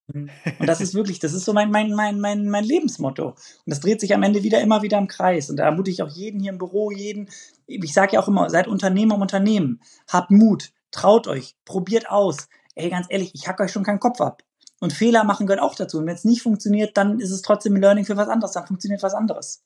Und 0.13 0.67
das 0.67 0.79
ist 0.79 0.93
wirklich, 0.93 1.19
das 1.19 1.33
ist 1.33 1.45
so 1.45 1.53
mein, 1.53 1.69
mein, 1.69 1.91
mein, 1.91 2.19
mein, 2.19 2.47
mein 2.47 2.63
Lebensmotto. 2.63 3.29
Und 3.29 3.37
das 3.65 3.81
dreht 3.81 3.99
sich 3.99 4.13
am 4.13 4.23
Ende 4.23 4.43
wieder 4.43 4.61
immer 4.61 4.81
wieder 4.81 4.97
im 4.97 5.07
Kreis. 5.07 5.49
Und 5.49 5.57
da 5.57 5.65
ermutige 5.65 5.93
ich 5.93 6.01
auch 6.01 6.09
jeden 6.09 6.39
hier 6.39 6.51
im 6.51 6.57
Büro, 6.57 6.91
jeden, 6.91 7.29
ich 7.65 7.93
sage 7.93 8.13
ja 8.13 8.21
auch 8.21 8.27
immer, 8.27 8.49
seid 8.49 8.67
Unternehmer 8.67 9.15
im 9.15 9.21
Unternehmen. 9.21 9.81
Habt 10.07 10.31
Mut, 10.31 10.71
traut 10.91 11.27
euch, 11.27 11.55
probiert 11.65 12.09
aus. 12.09 12.47
Ey, 12.75 12.89
ganz 12.89 13.07
ehrlich, 13.09 13.31
ich 13.33 13.47
hack 13.47 13.59
euch 13.59 13.71
schon 13.71 13.83
keinen 13.83 13.99
Kopf 13.99 14.21
ab. 14.21 14.43
Und 14.79 14.93
Fehler 14.93 15.23
machen 15.23 15.47
gehört 15.47 15.61
auch 15.61 15.75
dazu. 15.75 15.97
Und 15.97 16.05
wenn 16.05 16.15
es 16.15 16.23
nicht 16.23 16.43
funktioniert, 16.43 16.95
dann 16.95 17.19
ist 17.19 17.31
es 17.31 17.41
trotzdem 17.41 17.75
ein 17.75 17.81
Learning 17.81 18.05
für 18.05 18.15
was 18.15 18.29
anderes. 18.29 18.53
Dann 18.53 18.67
funktioniert 18.67 19.03
was 19.03 19.15
anderes. 19.15 19.63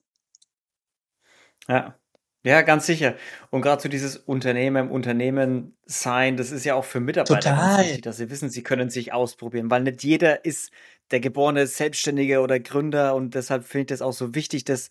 Ja, 1.67 1.95
ja, 2.43 2.61
ganz 2.63 2.85
sicher. 2.85 3.15
Und 3.51 3.61
gerade 3.61 3.81
so 3.81 3.89
dieses 3.89 4.17
Unternehmen 4.17 4.87
im 4.87 4.91
Unternehmen 4.91 5.75
sein, 5.85 6.37
das 6.37 6.51
ist 6.51 6.65
ja 6.65 6.75
auch 6.75 6.85
für 6.85 6.99
Mitarbeiter 6.99 7.51
ganz 7.51 7.79
wichtig, 7.79 8.01
dass 8.01 8.17
sie 8.17 8.29
wissen, 8.29 8.49
sie 8.49 8.63
können 8.63 8.89
sich 8.89 9.13
ausprobieren, 9.13 9.69
weil 9.69 9.83
nicht 9.83 10.03
jeder 10.03 10.43
ist 10.43 10.71
der 11.11 11.19
geborene 11.19 11.67
Selbstständige 11.67 12.39
oder 12.41 12.59
Gründer 12.59 13.15
und 13.15 13.35
deshalb 13.35 13.65
finde 13.65 13.81
ich 13.81 13.87
das 13.87 14.01
auch 14.01 14.13
so 14.13 14.33
wichtig, 14.33 14.65
das 14.65 14.89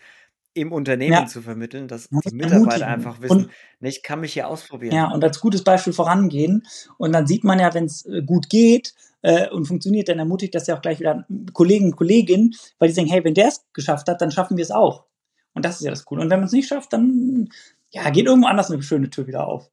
im 0.52 0.72
Unternehmen 0.72 1.12
ja. 1.12 1.26
zu 1.26 1.42
vermitteln, 1.42 1.88
dass 1.88 2.08
die 2.08 2.34
Mitarbeiter 2.34 2.86
einfach 2.86 3.20
wissen, 3.20 3.46
und, 3.46 3.86
ich 3.86 4.02
kann 4.02 4.20
mich 4.20 4.32
hier 4.32 4.48
ausprobieren. 4.48 4.94
Ja, 4.94 5.10
und 5.12 5.22
als 5.22 5.40
gutes 5.40 5.62
Beispiel 5.62 5.92
vorangehen. 5.92 6.66
Und 6.98 7.12
dann 7.12 7.26
sieht 7.26 7.44
man 7.44 7.60
ja, 7.60 7.72
wenn 7.72 7.84
es 7.84 8.04
äh, 8.06 8.22
gut 8.22 8.48
geht 8.48 8.94
äh, 9.22 9.48
und 9.48 9.66
funktioniert, 9.66 10.08
dann 10.08 10.18
ermutigt 10.18 10.54
das 10.54 10.66
ja 10.66 10.76
auch 10.76 10.82
gleich 10.82 10.98
wieder 10.98 11.24
Kollegen 11.52 11.86
und 11.86 11.96
Kolleginnen, 11.96 12.54
weil 12.78 12.88
die 12.88 12.94
sagen, 12.94 13.08
hey, 13.08 13.24
wenn 13.24 13.34
der 13.34 13.48
es 13.48 13.64
geschafft 13.72 14.08
hat, 14.08 14.20
dann 14.20 14.32
schaffen 14.32 14.56
wir 14.56 14.62
es 14.62 14.72
auch. 14.72 15.04
Und 15.54 15.64
das 15.64 15.76
ist 15.76 15.84
ja 15.84 15.90
das 15.90 16.04
Coole. 16.04 16.22
Und 16.22 16.30
wenn 16.30 16.40
man 16.40 16.46
es 16.46 16.52
nicht 16.52 16.68
schafft, 16.68 16.92
dann 16.92 17.48
ja, 17.90 18.08
geht 18.10 18.26
irgendwo 18.26 18.48
anders 18.48 18.70
eine 18.70 18.82
schöne 18.82 19.10
Tür 19.10 19.26
wieder 19.26 19.46
auf. 19.46 19.70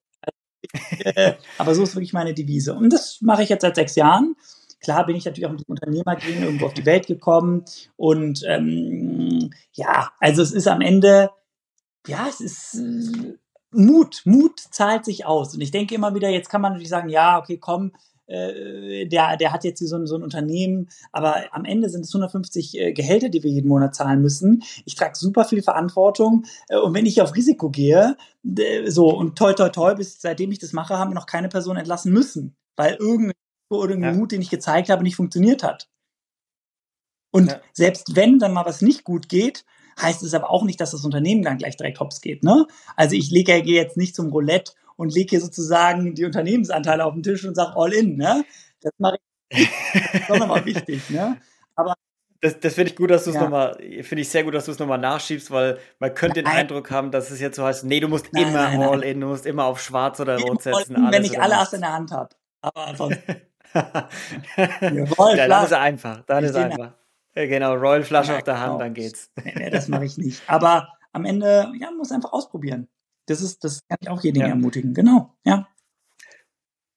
äh, 1.00 1.34
aber 1.58 1.76
so 1.76 1.84
ist 1.84 1.96
wirklich 1.96 2.14
meine 2.14 2.34
Devise. 2.34 2.74
Und 2.74 2.92
das 2.92 3.22
mache 3.22 3.44
ich 3.44 3.50
jetzt 3.50 3.62
seit 3.62 3.76
sechs 3.76 3.96
Jahren. 3.96 4.36
Klar 4.80 5.06
bin 5.06 5.16
ich 5.16 5.26
natürlich 5.26 5.48
auch 5.48 5.52
mit 5.52 5.62
dem 5.62 5.72
Unternehmergehen 5.72 6.44
irgendwo 6.44 6.68
auf 6.68 6.74
die 6.74 6.86
Welt 6.86 7.08
gekommen. 7.08 7.66
Und 7.96 8.44
ähm, 8.48 9.52
ja, 9.74 10.12
also 10.20 10.42
es 10.42 10.52
ist 10.52 10.68
am 10.68 10.82
Ende, 10.82 11.32
ja, 12.06 12.28
es 12.30 12.42
ist, 12.42 12.82
Mut, 13.72 14.22
Mut 14.26 14.60
zahlt 14.60 15.06
sich 15.06 15.26
aus. 15.26 15.54
Und 15.54 15.62
ich 15.62 15.72
denke 15.72 15.96
immer 15.96 16.14
wieder, 16.16 16.30
jetzt 16.30 16.50
kann 16.50 16.62
man 16.62 16.74
natürlich 16.74 16.90
sagen, 16.90 17.10
ja, 17.10 17.40
okay, 17.40 17.58
komm, 17.58 17.92
äh, 18.28 19.08
der, 19.08 19.38
der 19.38 19.52
hat 19.52 19.64
jetzt 19.64 19.80
hier 19.80 19.88
so 19.88 19.96
ein, 19.96 20.06
so 20.06 20.16
ein 20.16 20.24
Unternehmen, 20.24 20.90
aber 21.12 21.44
am 21.52 21.66
Ende 21.66 21.90
sind 21.90 22.06
es 22.06 22.14
150 22.14 22.78
äh, 22.78 22.94
Gehälter, 22.94 23.30
die 23.30 23.44
wir 23.44 23.52
jeden 23.52 23.68
Monat 23.68 23.96
zahlen 23.96 24.22
müssen. 24.22 24.64
Ich 24.86 24.96
trage 24.96 25.18
super 25.18 25.46
viel 25.46 25.64
Verantwortung 25.64 26.46
äh, 26.70 26.78
und 26.78 26.94
wenn 26.94 27.06
ich 27.06 27.22
auf 27.22 27.36
Risiko 27.36 27.70
gehe, 27.70 28.18
so 28.88 29.10
und 29.10 29.38
toll, 29.38 29.56
toll, 29.56 29.72
toll, 29.72 29.96
bis 29.96 30.22
seitdem 30.22 30.52
ich 30.52 30.60
das 30.60 30.74
mache, 30.74 30.98
haben 30.98 31.12
wir 31.12 31.16
noch 31.16 31.26
keine 31.26 31.50
Person 31.50 31.78
entlassen 31.78 32.14
müssen, 32.14 32.56
weil 32.76 32.96
irgendein 32.96 33.34
irgendein 33.70 34.14
ja. 34.14 34.20
Mut, 34.20 34.32
den 34.32 34.42
ich 34.42 34.50
gezeigt 34.50 34.90
habe, 34.90 35.04
nicht 35.04 35.18
funktioniert 35.18 35.64
hat. 35.64 35.90
Und 37.32 37.52
ja. 37.52 37.62
selbst 37.74 38.16
wenn 38.16 38.40
dann 38.40 38.54
mal 38.54 38.66
was 38.66 38.82
nicht 38.82 39.04
gut 39.04 39.30
geht, 39.30 39.66
heißt 40.02 40.24
es 40.24 40.34
aber 40.34 40.50
auch 40.50 40.64
nicht, 40.64 40.80
dass 40.80 40.92
das 40.92 41.04
Unternehmen 41.04 41.44
dann 41.44 41.58
gleich 41.58 41.76
direkt 41.76 42.00
hops 42.00 42.22
geht. 42.22 42.44
Ne? 42.44 42.68
Also 42.96 43.16
ich 43.16 43.32
lege 43.32 43.54
ja 43.54 43.58
jetzt 43.58 43.98
nicht 43.98 44.16
zum 44.16 44.30
Roulette 44.30 44.74
und 44.98 45.14
lege 45.14 45.30
hier 45.30 45.42
sozusagen 45.42 46.14
die 46.16 46.26
Unternehmensanteile 46.26 47.06
auf 47.06 47.14
den 47.14 47.24
Tisch 47.24 47.46
und 47.46 47.56
sage 47.56 47.74
all 47.76 47.94
in. 47.94 48.18
Ne? 48.18 48.44
Das 48.82 48.92
mache 48.98 49.16
ich. 49.16 49.22
Das 49.94 50.14
ist 50.14 50.30
doch 50.30 50.40
nochmal 50.40 50.66
wichtig. 50.66 51.10
Ne? 51.10 51.38
Aber 51.76 51.96
das, 52.42 52.60
das 52.60 52.74
finde 52.76 52.92
ich 52.92 52.96
gut, 52.96 53.10
dass 53.10 53.24
du 53.24 53.32
es 53.32 53.36
ja. 53.36 53.44
nochmal, 53.44 53.76
finde 53.78 54.22
ich 54.22 54.30
sehr 54.30 54.44
gut, 54.44 54.54
dass 54.54 54.66
du 54.66 54.72
es 54.72 54.80
nochmal 54.80 55.00
nachschiebst, 55.00 55.50
weil 55.50 55.80
man 56.00 56.14
könnte 56.14 56.44
den 56.44 56.48
Eindruck 56.48 56.92
haben, 56.92 57.10
dass 57.12 57.32
es 57.32 57.40
jetzt 57.40 57.56
so 57.56 57.64
heißt, 57.64 57.86
nee, 57.86 58.00
du 58.00 58.08
musst 58.08 58.32
nein, 58.32 58.50
immer 58.50 58.70
nein, 58.70 58.82
all 58.82 59.04
in, 59.04 59.22
du 59.22 59.28
musst 59.28 59.46
immer 59.46 59.66
auf 59.66 59.82
schwarz 59.82 60.20
oder 60.20 60.38
rot 60.38 60.62
setzen. 60.62 60.96
In, 60.96 61.12
wenn 61.12 61.24
ich 61.24 61.42
alle 61.42 61.58
Ass 61.58 61.74
in 61.74 61.82
der 61.82 61.94
Hand 61.94 62.12
habe. 62.12 62.36
Aber 62.62 62.94
sonst. 62.98 63.20
Jawohl, 63.74 65.38
ja, 65.38 65.48
dann 65.48 65.64
ist 65.64 65.72
es 65.72 65.78
einfach. 65.78 66.22
Dann 66.26 66.44
ich 66.44 66.50
ist 66.52 66.56
einfach. 66.56 66.94
Genau, 67.34 67.74
Royal 67.76 68.04
Flasche 68.04 68.36
auf 68.36 68.44
der 68.44 68.60
Hand, 68.60 68.74
genau. 68.74 68.80
dann 68.80 68.94
geht's. 68.94 69.32
Nee, 69.44 69.54
nee 69.56 69.70
das 69.70 69.88
mache 69.88 70.06
ich 70.06 70.18
nicht. 70.18 70.42
Aber 70.48 70.90
am 71.14 71.26
Ende, 71.26 71.72
ja, 71.80 71.88
man 71.88 71.98
muss 71.98 72.12
einfach 72.12 72.34
ausprobieren. 72.34 72.88
Das 73.28 73.42
ist, 73.42 73.64
das 73.64 73.88
kann 73.88 73.98
ich 74.02 74.10
auch 74.10 74.24
jeden 74.24 74.40
ja. 74.40 74.48
ermutigen. 74.48 74.94
Genau, 74.94 75.36
ja. 75.46 75.68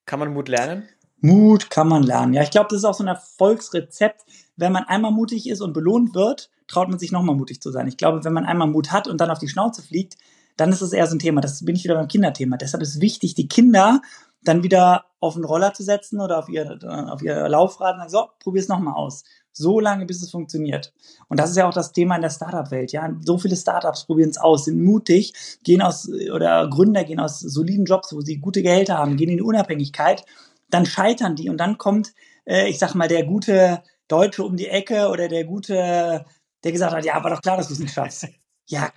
Kann 0.07 0.19
man 0.19 0.33
Mut 0.33 0.49
lernen? 0.49 0.89
Mut 1.19 1.71
kann 1.71 1.89
man 1.89 2.03
lernen. 2.03 2.33
Ja, 2.33 2.43
ich 2.43 2.51
glaube, 2.51 2.69
das 2.71 2.79
ist 2.79 2.85
auch 2.85 2.95
so 2.95 3.05
ein 3.05 3.09
Erfolgsrezept. 3.09 4.23
Wenn 4.57 4.73
man 4.73 4.85
einmal 4.85 5.13
mutig 5.13 5.49
ist 5.49 5.61
und 5.61 5.73
belohnt 5.73 6.15
wird, 6.15 6.51
traut 6.67 6.89
man 6.89 6.99
sich 6.99 7.13
nochmal 7.13 7.37
mutig 7.37 7.61
zu 7.61 7.71
sein. 7.71 7.87
Ich 7.87 7.97
glaube, 7.97 8.25
wenn 8.25 8.33
man 8.33 8.47
einmal 8.47 8.69
Mut 8.69 8.91
hat 8.91 9.07
und 9.07 9.21
dann 9.21 9.31
auf 9.31 9.39
die 9.39 9.49
Schnauze 9.49 9.83
fliegt, 9.83 10.17
dann 10.57 10.71
ist 10.71 10.83
es 10.83 10.93
eher 10.93 11.07
so 11.07 11.17
ein 11.17 11.19
Thema. 11.19 11.41
Das 11.41 11.65
bin 11.65 11.77
ich 11.77 11.85
wieder 11.85 11.95
beim 11.95 12.09
Kinderthema. 12.09 12.57
Deshalb 12.57 12.83
ist 12.83 13.01
wichtig, 13.01 13.35
die 13.35 13.49
Kinder 13.49 14.03
dann 14.43 14.63
wieder 14.63 15.07
auf 15.21 15.35
den 15.35 15.45
Roller 15.45 15.75
zu 15.75 15.83
setzen 15.83 16.21
oder 16.21 16.39
auf 16.39 16.49
ihr, 16.49 16.79
auf 17.11 17.23
ihr 17.23 17.49
Laufrad 17.49 17.95
und 17.95 18.01
sagen, 18.01 18.11
so, 18.11 18.29
probier's 18.39 18.69
nochmal 18.69 18.95
aus. 18.95 19.25
So 19.53 19.81
lange, 19.81 20.07
bis 20.07 20.23
es 20.23 20.31
funktioniert. 20.31 20.93
Und 21.29 21.39
das 21.39 21.51
ist 21.51 21.57
ja 21.57 21.69
auch 21.69 21.75
das 21.75 21.93
Thema 21.93 22.17
in 22.17 22.23
der 22.23 22.31
Startup-Welt. 22.31 22.93
Ja, 22.93 23.11
so 23.21 23.37
viele 23.37 23.57
Startups 23.57 24.07
probieren 24.07 24.31
es 24.31 24.39
aus, 24.39 24.65
sind 24.65 24.83
mutig, 24.83 25.35
gehen 25.65 25.83
aus, 25.83 26.09
oder 26.33 26.69
Gründer 26.71 27.05
gehen 27.05 27.21
aus 27.21 27.41
soliden 27.41 27.85
Jobs, 27.85 28.15
wo 28.15 28.21
sie 28.21 28.39
gute 28.39 28.63
Gehälter 28.63 28.97
haben, 28.97 29.17
gehen 29.17 29.29
in 29.29 29.39
die 29.39 29.43
Unabhängigkeit. 29.43 30.25
Dann 30.71 30.87
scheitern 30.87 31.37
die 31.37 31.51
und 31.51 31.59
dann 31.59 31.79
kommt, 31.79 32.15
äh, 32.47 32.69
ich 32.69 32.79
sag 32.79 32.95
mal, 32.95 33.09
der 33.09 33.25
gute 33.27 33.83
Deutsche 34.09 34.45
um 34.45 34.57
die 34.57 34.69
Ecke 34.69 35.09
oder 35.09 35.29
der 35.29 35.45
gute, 35.45 36.25
der 36.65 36.73
gesagt 36.73 36.95
hat, 36.95 37.05
ja, 37.05 37.23
war 37.23 37.31
doch 37.31 37.43
klar, 37.43 37.57
dass 37.57 37.69
du 37.69 37.75
es 37.75 37.81
nicht 37.81 37.93
schaffst. 37.93 38.29
Ja, 38.67 38.91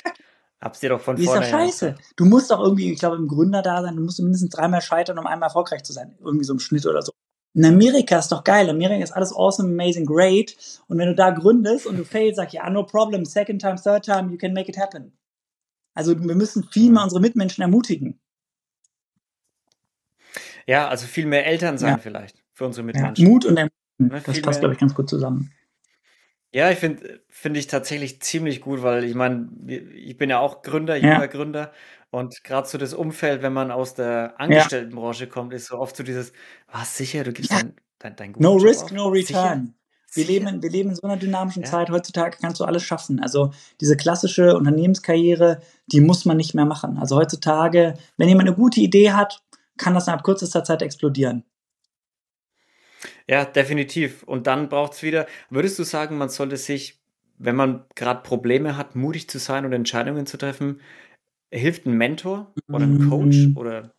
Hab's 0.63 0.79
dir 0.79 0.89
doch 0.89 1.01
von 1.01 1.17
vorne. 1.17 1.41
Ist 1.41 1.51
doch 1.51 1.59
scheiße. 1.59 1.95
Du 2.15 2.23
musst 2.23 2.49
doch 2.49 2.61
irgendwie, 2.61 2.93
ich 2.93 2.99
glaube, 2.99 3.17
im 3.17 3.27
Gründer 3.27 3.61
da 3.61 3.81
sein, 3.81 3.97
du 3.97 4.01
musst 4.01 4.21
mindestens 4.21 4.51
dreimal 4.51 4.81
scheitern, 4.81 5.19
um 5.19 5.27
einmal 5.27 5.47
erfolgreich 5.47 5.83
zu 5.83 5.91
sein. 5.91 6.15
Irgendwie 6.23 6.45
so 6.45 6.53
im 6.53 6.59
Schnitt 6.59 6.85
oder 6.85 7.01
so. 7.01 7.11
In 7.53 7.65
Amerika 7.65 8.17
ist 8.17 8.31
doch 8.31 8.45
geil. 8.45 8.69
Amerika 8.69 9.03
ist 9.03 9.11
alles 9.11 9.35
awesome, 9.35 9.69
amazing, 9.69 10.05
great. 10.05 10.55
Und 10.87 10.97
wenn 10.97 11.09
du 11.09 11.15
da 11.15 11.31
gründest 11.31 11.85
und 11.85 11.97
du 11.97 12.05
failst, 12.05 12.37
sag 12.37 12.53
ja, 12.53 12.69
no 12.69 12.83
problem, 12.83 13.25
second 13.25 13.61
time, 13.61 13.75
third 13.75 14.05
time, 14.05 14.31
you 14.31 14.37
can 14.37 14.53
make 14.53 14.69
it 14.69 14.77
happen. 14.77 15.11
Also 15.93 16.17
wir 16.17 16.35
müssen 16.35 16.63
viel 16.71 16.91
mehr 16.91 17.03
unsere 17.03 17.19
Mitmenschen 17.19 17.61
ermutigen. 17.61 18.21
Ja, 20.65 20.87
also 20.87 21.05
viel 21.07 21.25
mehr 21.25 21.45
Eltern 21.45 21.77
sein 21.77 21.95
ja. 21.95 21.97
vielleicht 21.97 22.41
für 22.53 22.65
unsere 22.65 22.85
Mitmenschen. 22.85 23.25
Ja, 23.25 23.31
Mut 23.31 23.43
und 23.43 23.57
Ermutigen, 23.57 23.73
ne, 23.97 24.21
das 24.25 24.41
passt, 24.41 24.61
glaube 24.61 24.75
ich, 24.75 24.79
ganz 24.79 24.95
gut 24.95 25.09
zusammen. 25.09 25.51
Ja, 26.53 26.69
ich 26.69 26.77
finde 26.77 27.21
finde 27.29 27.59
ich 27.59 27.67
tatsächlich 27.67 28.21
ziemlich 28.21 28.61
gut, 28.61 28.83
weil 28.83 29.03
ich 29.03 29.15
meine, 29.15 29.49
ich 29.67 30.17
bin 30.17 30.29
ja 30.29 30.39
auch 30.39 30.61
Gründer, 30.61 30.95
junger 30.95 31.21
ja. 31.21 31.25
Gründer 31.25 31.71
und 32.11 32.43
gerade 32.43 32.67
so 32.67 32.77
das 32.77 32.93
Umfeld, 32.93 33.41
wenn 33.41 33.53
man 33.53 33.71
aus 33.71 33.95
der 33.95 34.35
Angestelltenbranche 34.37 35.23
ja. 35.25 35.29
kommt, 35.31 35.51
ist 35.51 35.65
so 35.65 35.79
oft 35.79 35.95
so 35.95 36.03
dieses, 36.03 36.31
was 36.71 36.95
sicher, 36.95 37.23
du 37.23 37.33
gibst 37.33 37.51
ja. 37.51 37.57
dein, 37.57 37.73
dein, 37.97 38.15
dein 38.15 38.35
No 38.37 38.57
Job 38.57 38.67
risk, 38.67 38.85
auf. 38.85 38.91
no 38.91 39.07
return. 39.07 39.73
Wir 40.13 40.25
leben, 40.25 40.61
wir 40.61 40.69
leben 40.69 40.89
in 40.89 40.95
so 40.95 41.07
einer 41.07 41.17
dynamischen 41.17 41.63
ja. 41.63 41.69
Zeit. 41.69 41.89
Heutzutage 41.89 42.37
kannst 42.39 42.59
du 42.59 42.65
alles 42.65 42.83
schaffen. 42.83 43.19
Also 43.19 43.51
diese 43.81 43.97
klassische 43.97 44.55
Unternehmenskarriere, 44.55 45.59
die 45.87 46.01
muss 46.01 46.25
man 46.25 46.37
nicht 46.37 46.53
mehr 46.53 46.65
machen. 46.65 46.99
Also 46.99 47.15
heutzutage, 47.15 47.95
wenn 48.17 48.29
jemand 48.29 48.47
eine 48.47 48.55
gute 48.55 48.79
Idee 48.79 49.11
hat, 49.11 49.41
kann 49.77 49.95
das 49.95 50.05
innerhalb 50.05 50.23
kürzester 50.23 50.63
Zeit 50.63 50.83
explodieren. 50.83 51.45
Ja, 53.27 53.45
definitiv. 53.45 54.23
Und 54.23 54.47
dann 54.47 54.69
braucht 54.69 54.93
es 54.93 55.03
wieder, 55.03 55.27
würdest 55.49 55.79
du 55.79 55.83
sagen, 55.83 56.17
man 56.17 56.29
sollte 56.29 56.57
sich, 56.57 56.99
wenn 57.37 57.55
man 57.55 57.85
gerade 57.95 58.21
Probleme 58.21 58.77
hat, 58.77 58.95
mutig 58.95 59.29
zu 59.29 59.39
sein 59.39 59.65
und 59.65 59.73
Entscheidungen 59.73 60.25
zu 60.25 60.37
treffen, 60.37 60.81
hilft 61.51 61.85
ein 61.85 61.93
Mentor 61.93 62.53
oder 62.67 62.85
ein 62.85 63.09
Coach 63.09 63.47
mm. 63.47 63.57
oder, 63.57 63.93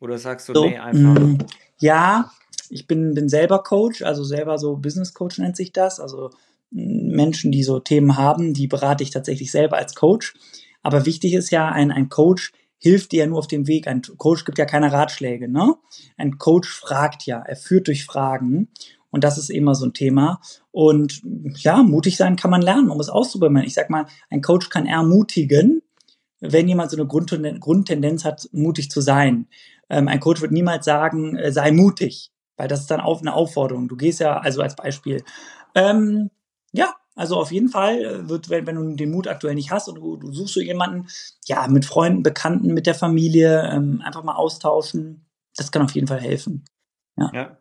oder 0.00 0.18
sagst 0.18 0.48
du, 0.48 0.54
so, 0.54 0.66
nee, 0.66 0.78
einfach. 0.78 1.18
Mm. 1.18 1.38
Ja, 1.78 2.30
ich 2.68 2.86
bin, 2.86 3.14
bin 3.14 3.28
selber 3.28 3.62
Coach, 3.62 4.02
also 4.02 4.22
selber 4.22 4.58
so 4.58 4.76
Business 4.76 5.14
Coach 5.14 5.38
nennt 5.38 5.56
sich 5.56 5.72
das. 5.72 6.00
Also 6.00 6.30
Menschen, 6.70 7.52
die 7.52 7.62
so 7.62 7.80
Themen 7.80 8.16
haben, 8.16 8.52
die 8.52 8.66
berate 8.66 9.02
ich 9.02 9.10
tatsächlich 9.10 9.50
selber 9.50 9.76
als 9.76 9.94
Coach. 9.94 10.34
Aber 10.82 11.06
wichtig 11.06 11.32
ist 11.32 11.50
ja, 11.50 11.70
ein, 11.70 11.90
ein 11.90 12.08
Coach 12.08 12.52
hilft 12.84 13.12
dir 13.12 13.20
ja 13.20 13.26
nur 13.26 13.38
auf 13.38 13.46
dem 13.46 13.66
Weg. 13.66 13.88
Ein 13.88 14.02
Coach 14.18 14.44
gibt 14.44 14.58
ja 14.58 14.66
keine 14.66 14.92
Ratschläge, 14.92 15.48
ne? 15.48 15.74
Ein 16.18 16.36
Coach 16.36 16.68
fragt 16.68 17.24
ja, 17.24 17.38
er 17.38 17.56
führt 17.56 17.86
durch 17.86 18.04
Fragen. 18.04 18.68
Und 19.08 19.24
das 19.24 19.38
ist 19.38 19.48
immer 19.48 19.74
so 19.74 19.86
ein 19.86 19.94
Thema. 19.94 20.42
Und 20.70 21.22
ja, 21.56 21.82
mutig 21.82 22.18
sein 22.18 22.36
kann 22.36 22.50
man 22.50 22.60
lernen, 22.60 22.90
um 22.90 23.00
es 23.00 23.08
auszuprobieren. 23.08 23.66
Ich 23.66 23.72
sag 23.72 23.88
mal, 23.88 24.04
ein 24.28 24.42
Coach 24.42 24.68
kann 24.68 24.84
ermutigen, 24.84 25.80
wenn 26.40 26.68
jemand 26.68 26.90
so 26.90 26.98
eine 26.98 27.06
Grundtendenz 27.06 28.22
hat, 28.26 28.50
mutig 28.52 28.90
zu 28.90 29.00
sein. 29.00 29.46
Ähm, 29.88 30.06
ein 30.06 30.20
Coach 30.20 30.42
wird 30.42 30.52
niemals 30.52 30.84
sagen, 30.84 31.36
äh, 31.36 31.52
sei 31.52 31.70
mutig, 31.70 32.32
weil 32.58 32.68
das 32.68 32.80
ist 32.80 32.90
dann 32.90 33.00
auch 33.00 33.22
eine 33.22 33.32
Aufforderung. 33.32 33.88
Du 33.88 33.96
gehst 33.96 34.20
ja, 34.20 34.36
also 34.36 34.60
als 34.60 34.76
Beispiel. 34.76 35.24
Ähm, 35.74 36.28
ja, 36.72 36.94
also 37.14 37.36
auf 37.36 37.52
jeden 37.52 37.68
Fall 37.68 38.04
äh, 38.04 38.28
wird, 38.28 38.50
wenn, 38.50 38.66
wenn 38.66 38.76
du 38.76 38.96
den 38.96 39.10
Mut 39.10 39.28
aktuell 39.28 39.54
nicht 39.54 39.70
hast 39.70 39.88
und 39.88 39.96
du, 39.96 40.16
du 40.16 40.32
suchst 40.32 40.54
so 40.54 40.60
jemanden, 40.60 41.08
ja, 41.46 41.66
mit 41.68 41.84
Freunden, 41.84 42.22
Bekannten, 42.22 42.74
mit 42.74 42.86
der 42.86 42.94
Familie, 42.94 43.70
ähm, 43.72 44.02
einfach 44.04 44.24
mal 44.24 44.34
austauschen. 44.34 45.26
Das 45.56 45.70
kann 45.70 45.82
auf 45.82 45.92
jeden 45.92 46.08
Fall 46.08 46.20
helfen. 46.20 46.64
Ja. 47.16 47.30
ja. 47.32 47.58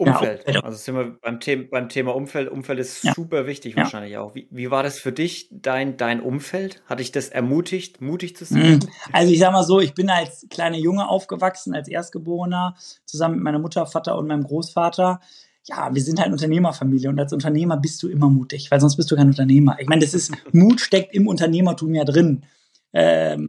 Umfeld. 0.00 0.48
Ja, 0.48 0.60
also 0.60 0.78
sind 0.78 0.94
wir 0.94 1.18
beim 1.20 1.40
Thema, 1.40 1.64
beim 1.70 1.90
Thema 1.90 2.14
Umfeld. 2.14 2.50
Umfeld 2.50 2.78
ist 2.78 3.04
ja. 3.04 3.12
super 3.12 3.46
wichtig 3.46 3.76
wahrscheinlich 3.76 4.16
auch. 4.16 4.34
Wie, 4.34 4.48
wie 4.50 4.70
war 4.70 4.82
das 4.82 4.98
für 4.98 5.12
dich, 5.12 5.48
dein, 5.52 5.98
dein 5.98 6.22
Umfeld? 6.22 6.82
Hat 6.86 7.00
dich 7.00 7.12
das 7.12 7.28
ermutigt, 7.28 8.00
mutig 8.00 8.34
zu 8.34 8.46
sein? 8.46 8.78
Mhm. 8.78 8.88
Also 9.12 9.30
ich 9.30 9.38
sag 9.38 9.52
mal 9.52 9.62
so, 9.62 9.78
ich 9.78 9.92
bin 9.92 10.08
als 10.08 10.46
kleiner 10.48 10.78
Junge 10.78 11.06
aufgewachsen, 11.06 11.74
als 11.74 11.86
Erstgeborener, 11.86 12.76
zusammen 13.04 13.34
mit 13.36 13.44
meiner 13.44 13.58
Mutter, 13.58 13.84
Vater 13.84 14.16
und 14.16 14.26
meinem 14.26 14.44
Großvater 14.44 15.20
ja, 15.66 15.94
wir 15.94 16.02
sind 16.02 16.20
halt 16.20 16.32
Unternehmerfamilie 16.32 17.08
und 17.08 17.18
als 17.18 17.32
Unternehmer 17.32 17.76
bist 17.76 18.02
du 18.02 18.08
immer 18.08 18.28
mutig, 18.28 18.70
weil 18.70 18.80
sonst 18.80 18.96
bist 18.96 19.10
du 19.10 19.16
kein 19.16 19.28
Unternehmer. 19.28 19.76
Ich 19.78 19.88
meine, 19.88 20.02
das 20.02 20.14
ist, 20.14 20.32
Mut 20.52 20.80
steckt 20.80 21.14
im 21.14 21.26
Unternehmertum 21.28 21.94
ja 21.94 22.04
drin. 22.04 22.44
Ähm, 22.92 23.48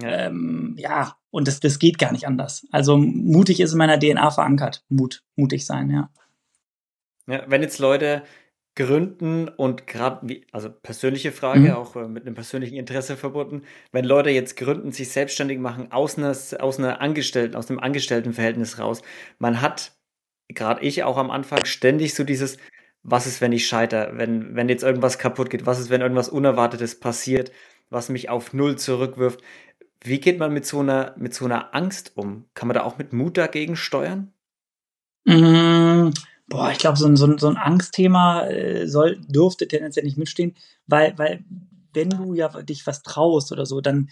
ja. 0.00 0.26
Ähm, 0.26 0.74
ja, 0.78 1.16
und 1.30 1.46
das, 1.46 1.60
das 1.60 1.78
geht 1.78 1.98
gar 1.98 2.12
nicht 2.12 2.26
anders. 2.26 2.66
Also 2.72 2.96
mutig 2.96 3.60
ist 3.60 3.72
in 3.72 3.78
meiner 3.78 3.98
DNA 3.98 4.30
verankert. 4.30 4.84
Mut, 4.88 5.22
mutig 5.36 5.64
sein, 5.64 5.90
ja. 5.90 6.10
Ja, 7.26 7.44
wenn 7.46 7.62
jetzt 7.62 7.78
Leute 7.78 8.22
gründen 8.76 9.48
und 9.48 9.86
gerade, 9.86 10.40
also 10.50 10.68
persönliche 10.68 11.30
Frage, 11.30 11.60
mhm. 11.60 11.70
auch 11.70 11.94
äh, 11.94 12.08
mit 12.08 12.26
einem 12.26 12.34
persönlichen 12.34 12.76
Interesse 12.76 13.16
verbunden, 13.16 13.62
wenn 13.92 14.04
Leute 14.04 14.30
jetzt 14.30 14.56
gründen, 14.56 14.90
sich 14.90 15.10
selbstständig 15.10 15.58
machen, 15.58 15.92
aus 15.92 16.18
einer, 16.18 16.30
aus 16.30 16.78
einer 16.78 17.00
Angestellten, 17.00 17.54
aus 17.54 17.70
einem 17.70 17.78
Angestelltenverhältnis 17.78 18.78
raus, 18.80 19.02
man 19.38 19.60
hat 19.60 19.92
gerade 20.48 20.82
ich 20.82 21.02
auch 21.02 21.16
am 21.16 21.30
Anfang 21.30 21.64
ständig 21.64 22.14
so 22.14 22.24
dieses, 22.24 22.58
was 23.02 23.26
ist, 23.26 23.40
wenn 23.40 23.52
ich 23.52 23.66
scheiter, 23.66 24.12
wenn, 24.14 24.56
wenn 24.56 24.68
jetzt 24.68 24.82
irgendwas 24.82 25.18
kaputt 25.18 25.50
geht, 25.50 25.66
was 25.66 25.78
ist, 25.78 25.90
wenn 25.90 26.00
irgendwas 26.00 26.28
Unerwartetes 26.28 26.98
passiert, 27.00 27.52
was 27.90 28.08
mich 28.08 28.30
auf 28.30 28.52
Null 28.52 28.76
zurückwirft. 28.76 29.40
Wie 30.02 30.20
geht 30.20 30.38
man 30.38 30.52
mit 30.52 30.66
so 30.66 30.80
einer, 30.80 31.14
mit 31.16 31.34
so 31.34 31.44
einer 31.44 31.74
Angst 31.74 32.12
um? 32.16 32.46
Kann 32.54 32.68
man 32.68 32.74
da 32.74 32.82
auch 32.82 32.98
mit 32.98 33.12
Mut 33.12 33.36
dagegen 33.36 33.76
steuern? 33.76 34.32
Mmh, 35.26 36.12
boah, 36.48 36.70
ich 36.70 36.78
glaube, 36.78 36.98
so 36.98 37.06
ein, 37.06 37.16
so 37.16 37.36
so 37.38 37.48
ein 37.48 37.56
Angstthema 37.56 38.46
äh, 38.46 38.86
soll, 38.86 39.20
dürfte 39.26 39.68
tendenziell 39.68 40.04
nicht 40.04 40.18
mitstehen, 40.18 40.54
weil, 40.86 41.16
weil 41.18 41.44
wenn 41.94 42.10
du 42.10 42.34
ja 42.34 42.48
dich 42.62 42.86
was 42.86 43.02
traust 43.02 43.52
oder 43.52 43.66
so, 43.66 43.80
dann 43.80 44.10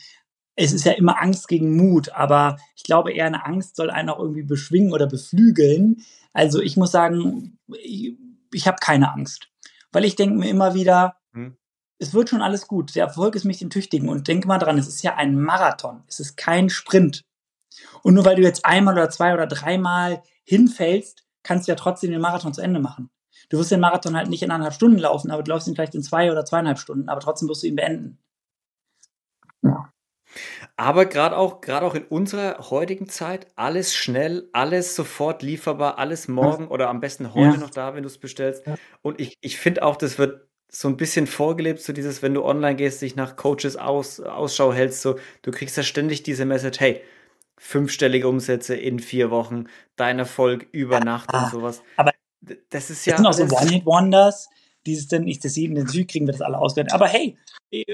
es 0.55 0.73
ist 0.73 0.85
ja 0.85 0.93
immer 0.93 1.21
Angst 1.21 1.49
gegen 1.49 1.77
Mut, 1.77 2.11
aber 2.11 2.57
ich 2.77 2.85
glaube 2.85 3.13
eher 3.13 3.27
eine 3.27 3.47
Angst 3.47 3.77
soll 3.77 3.91
einen 3.91 4.11
auch 4.11 4.19
irgendwie 4.19 4.43
beschwingen 4.43 4.93
oder 4.93 5.07
beflügeln. 5.07 6.05
Also 6.33 6.61
ich 6.61 6.77
muss 6.77 6.93
sagen, 6.93 7.59
ich, 7.79 8.17
ich 8.53 8.67
habe 8.67 8.77
keine 8.81 9.13
Angst, 9.13 9.49
weil 9.93 10.05
ich 10.05 10.17
denke 10.17 10.37
mir 10.37 10.51
immer 10.51 10.75
wieder, 10.75 11.17
hm. 11.33 11.57
es 11.99 12.13
wird 12.13 12.29
schon 12.29 12.43
alles 12.43 12.67
gut. 12.67 12.95
Der 12.95 13.07
Erfolg 13.07 13.35
ist 13.35 13.45
mich 13.45 13.59
den 13.59 13.71
Tüchtigen. 13.71 14.09
Und 14.09 14.29
denk 14.29 14.47
mal 14.47 14.59
dran, 14.59 14.79
es 14.79 14.89
ist 14.89 15.03
ja 15.03 15.15
ein 15.17 15.41
Marathon. 15.41 16.03
Es 16.07 16.21
ist 16.21 16.37
kein 16.37 16.69
Sprint. 16.69 17.25
Und 18.03 18.15
nur 18.15 18.25
weil 18.25 18.37
du 18.37 18.43
jetzt 18.43 18.67
einmal 18.67 18.95
oder 18.95 19.09
zwei 19.09 19.33
oder 19.33 19.47
dreimal 19.47 20.23
hinfällst, 20.45 21.25
kannst 21.43 21.67
du 21.67 21.73
ja 21.73 21.77
trotzdem 21.77 22.11
den 22.11 22.21
Marathon 22.21 22.53
zu 22.53 22.61
Ende 22.61 22.81
machen. 22.81 23.11
Du 23.49 23.59
wirst 23.59 23.71
den 23.71 23.81
Marathon 23.81 24.17
halt 24.17 24.29
nicht 24.29 24.43
in 24.43 24.51
eineinhalb 24.51 24.75
Stunden 24.75 24.99
laufen, 24.99 25.31
aber 25.31 25.43
du 25.43 25.51
läufst 25.51 25.67
ihn 25.69 25.75
vielleicht 25.75 25.95
in 25.95 26.03
zwei 26.03 26.31
oder 26.31 26.45
zweieinhalb 26.45 26.79
Stunden, 26.79 27.09
aber 27.09 27.21
trotzdem 27.21 27.49
wirst 27.49 27.63
du 27.63 27.67
ihn 27.67 27.77
beenden. 27.77 28.19
Ja. 29.63 29.93
Aber 30.77 31.07
gerade 31.07 31.37
auch, 31.37 31.61
gerade 31.61 31.87
auch 31.87 31.95
in 31.95 32.05
unserer 32.05 32.71
heutigen 32.71 33.09
Zeit, 33.09 33.47
alles 33.57 33.95
schnell, 33.95 34.49
alles 34.53 34.95
sofort 34.95 35.43
lieferbar, 35.43 35.99
alles 35.99 36.29
morgen 36.29 36.69
oder 36.69 36.89
am 36.89 37.01
besten 37.01 37.35
heute 37.35 37.55
ja. 37.55 37.61
noch 37.61 37.71
da, 37.71 37.95
wenn 37.95 38.03
du 38.03 38.09
es 38.09 38.19
bestellst. 38.19 38.67
Ja. 38.67 38.75
Und 39.03 39.21
ich, 39.21 39.37
ich 39.41 39.59
finde 39.59 39.83
auch, 39.83 39.97
das 39.97 40.19
wird 40.19 40.49
so 40.69 40.89
ein 40.89 40.97
bisschen 40.97 41.27
vorgelebt, 41.27 41.81
so 41.81 41.93
dieses, 41.93 42.23
wenn 42.23 42.33
du 42.33 42.45
online 42.45 42.77
gehst, 42.77 43.03
dich 43.03 43.15
nach 43.15 43.37
Coaches 43.37 43.77
aus, 43.77 44.21
Ausschau 44.21 44.73
hältst, 44.73 45.03
so, 45.03 45.17
du 45.43 45.51
kriegst 45.51 45.77
ja 45.77 45.83
ständig 45.83 46.23
diese 46.23 46.47
Message, 46.47 46.81
hey, 46.81 47.03
fünfstellige 47.59 48.27
Umsätze 48.27 48.75
in 48.75 48.99
vier 48.99 49.31
Wochen, 49.31 49.67
dein 49.97 50.19
Erfolg 50.19 50.67
über 50.73 51.01
Nacht 51.01 51.29
ah, 51.33 51.45
und 51.45 51.51
sowas. 51.51 51.83
Aber 51.97 52.12
das 52.71 52.91
ist 52.91 53.07
ja. 53.07 53.17
Das 53.17 53.37
sind 53.37 53.53
auch 53.53 53.59
so 53.59 53.65
One-Hit-Wonders, 53.65 54.49
dieses 54.87 55.09
denn, 55.09 55.29
ich 55.29 55.41
das 55.41 55.57
in 55.57 55.75
den 55.75 55.89
Süd 55.89 56.09
kriegen 56.09 56.27
wir 56.27 56.33
das 56.33 56.43
alle 56.43 56.59
auswerten. 56.59 56.93
Aber 56.93 57.09
hey, 57.09 57.37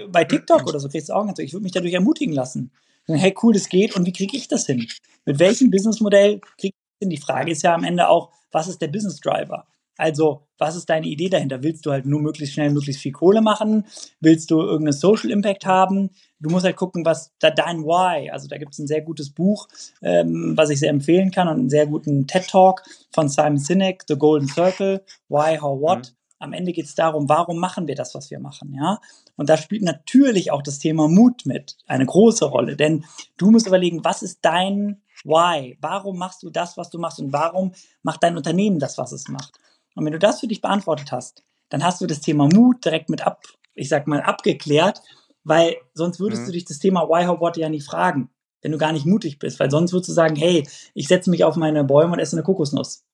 bei 0.08 0.24
TikTok 0.24 0.66
oder 0.66 0.80
so 0.80 0.88
kriegst 0.88 1.08
du 1.08 1.14
auch 1.14 1.26
ganz, 1.26 1.38
ich 1.38 1.52
würde 1.52 1.64
mich 1.64 1.72
dadurch 1.72 1.94
ermutigen 1.94 2.34
lassen. 2.34 2.70
Hey, 3.06 3.34
cool, 3.42 3.54
das 3.54 3.68
geht 3.68 3.96
und 3.96 4.04
wie 4.06 4.12
kriege 4.12 4.36
ich 4.36 4.48
das 4.48 4.66
hin? 4.66 4.86
Mit 5.24 5.38
welchem 5.38 5.70
Businessmodell 5.70 6.40
kriege 6.58 6.74
ich 6.74 6.98
das 7.00 7.06
hin? 7.06 7.10
Die 7.10 7.16
Frage 7.16 7.50
ist 7.50 7.62
ja 7.62 7.74
am 7.74 7.84
Ende 7.84 8.08
auch, 8.08 8.32
was 8.50 8.68
ist 8.68 8.82
der 8.82 8.88
Business 8.88 9.20
Driver? 9.20 9.66
Also, 9.98 10.46
was 10.58 10.76
ist 10.76 10.88
deine 10.88 11.06
Idee 11.06 11.28
dahinter? 11.28 11.62
Willst 11.64 11.84
du 11.84 11.90
halt 11.90 12.06
nur 12.06 12.20
möglichst 12.20 12.54
schnell 12.54 12.70
möglichst 12.70 13.02
viel 13.02 13.10
Kohle 13.10 13.40
machen? 13.40 13.84
Willst 14.20 14.50
du 14.50 14.60
irgendeinen 14.60 14.92
Social 14.92 15.30
Impact 15.30 15.66
haben? 15.66 16.10
Du 16.38 16.50
musst 16.50 16.64
halt 16.64 16.76
gucken, 16.76 17.04
was 17.04 17.32
da 17.40 17.50
dein 17.50 17.82
Why. 17.82 18.30
Also 18.30 18.46
da 18.46 18.58
gibt 18.58 18.74
es 18.74 18.78
ein 18.78 18.86
sehr 18.86 19.02
gutes 19.02 19.30
Buch, 19.30 19.66
ähm, 20.00 20.56
was 20.56 20.70
ich 20.70 20.78
sehr 20.78 20.90
empfehlen 20.90 21.32
kann 21.32 21.48
und 21.48 21.58
einen 21.58 21.70
sehr 21.70 21.86
guten 21.86 22.28
TED 22.28 22.46
Talk 22.46 22.84
von 23.12 23.28
Simon 23.28 23.58
Sinek, 23.58 24.04
The 24.06 24.16
Golden 24.16 24.46
Circle, 24.46 25.04
Why, 25.28 25.58
How, 25.60 25.80
What. 25.80 25.98
Mhm. 25.98 26.17
Am 26.38 26.52
Ende 26.52 26.72
geht 26.72 26.84
es 26.84 26.94
darum, 26.94 27.28
warum 27.28 27.58
machen 27.58 27.88
wir 27.88 27.96
das, 27.96 28.14
was 28.14 28.30
wir 28.30 28.38
machen, 28.38 28.72
ja? 28.74 29.00
Und 29.36 29.48
da 29.48 29.56
spielt 29.56 29.82
natürlich 29.82 30.52
auch 30.52 30.62
das 30.62 30.78
Thema 30.78 31.08
Mut 31.08 31.46
mit 31.46 31.76
eine 31.86 32.06
große 32.06 32.44
Rolle, 32.44 32.76
denn 32.76 33.04
du 33.36 33.50
musst 33.50 33.66
überlegen, 33.66 34.04
was 34.04 34.22
ist 34.22 34.38
dein 34.42 35.02
Why? 35.24 35.76
Warum 35.80 36.16
machst 36.16 36.42
du 36.42 36.50
das, 36.50 36.76
was 36.76 36.90
du 36.90 36.98
machst 36.98 37.18
und 37.18 37.32
warum 37.32 37.72
macht 38.02 38.22
dein 38.22 38.36
Unternehmen 38.36 38.78
das, 38.78 38.98
was 38.98 39.12
es 39.12 39.28
macht? 39.28 39.58
Und 39.94 40.04
wenn 40.04 40.12
du 40.12 40.18
das 40.18 40.40
für 40.40 40.46
dich 40.46 40.60
beantwortet 40.60 41.10
hast, 41.10 41.44
dann 41.70 41.82
hast 41.82 42.00
du 42.00 42.06
das 42.06 42.20
Thema 42.20 42.48
Mut 42.52 42.84
direkt 42.84 43.10
mit 43.10 43.26
ab, 43.26 43.42
ich 43.74 43.88
sag 43.88 44.06
mal, 44.06 44.22
abgeklärt, 44.22 45.02
weil 45.44 45.76
sonst 45.94 46.20
würdest 46.20 46.42
mhm. 46.42 46.46
du 46.46 46.52
dich 46.52 46.64
das 46.64 46.78
Thema 46.78 47.08
Why, 47.08 47.26
How, 47.26 47.40
What 47.40 47.56
ja 47.56 47.68
nicht 47.68 47.86
fragen, 47.86 48.30
wenn 48.62 48.72
du 48.72 48.78
gar 48.78 48.92
nicht 48.92 49.06
mutig 49.06 49.38
bist, 49.38 49.58
weil 49.58 49.70
sonst 49.70 49.92
würdest 49.92 50.10
du 50.10 50.12
sagen, 50.12 50.36
hey, 50.36 50.68
ich 50.94 51.08
setze 51.08 51.30
mich 51.30 51.44
auf 51.44 51.56
meine 51.56 51.84
Bäume 51.84 52.12
und 52.12 52.18
esse 52.18 52.36
eine 52.36 52.42
Kokosnuss. 52.42 53.04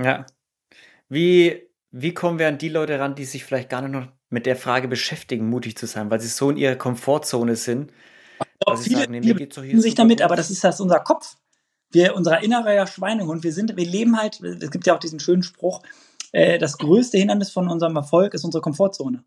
Ja. 0.00 0.26
Wie, 1.08 1.68
wie 1.92 2.14
kommen 2.14 2.38
wir 2.38 2.48
an 2.48 2.58
die 2.58 2.68
Leute 2.68 2.98
ran, 2.98 3.14
die 3.14 3.24
sich 3.24 3.44
vielleicht 3.44 3.70
gar 3.70 3.82
nicht 3.82 3.92
noch 3.92 4.08
mit 4.30 4.46
der 4.46 4.56
Frage 4.56 4.88
beschäftigen, 4.88 5.48
mutig 5.48 5.76
zu 5.76 5.86
sein, 5.86 6.10
weil 6.10 6.20
sie 6.20 6.28
so 6.28 6.50
in 6.50 6.56
ihrer 6.56 6.76
Komfortzone 6.76 7.56
sind? 7.56 7.92
Doch, 8.60 8.78
viele 8.78 9.00
sagen, 9.00 9.12
nee, 9.12 9.20
mir 9.20 9.34
geht's 9.34 9.56
doch 9.56 9.62
hier 9.62 9.80
sich 9.80 9.94
damit, 9.94 10.18
gut. 10.18 10.24
aber 10.24 10.36
das 10.36 10.50
ist 10.50 10.64
das 10.64 10.80
unser 10.80 11.00
Kopf 11.00 11.36
wir, 11.92 12.16
unser 12.16 12.42
innerer 12.42 12.86
Schweinehund, 12.86 13.44
wir 13.44 13.52
sind, 13.52 13.76
wir 13.76 13.86
leben 13.86 14.18
halt, 14.18 14.40
es 14.40 14.70
gibt 14.70 14.86
ja 14.86 14.94
auch 14.94 14.98
diesen 14.98 15.20
schönen 15.20 15.42
Spruch, 15.42 15.82
äh, 16.32 16.58
das 16.58 16.78
größte 16.78 17.18
Hindernis 17.18 17.50
von 17.50 17.68
unserem 17.68 17.96
Erfolg 17.96 18.34
ist 18.34 18.44
unsere 18.44 18.62
Komfortzone. 18.62 19.24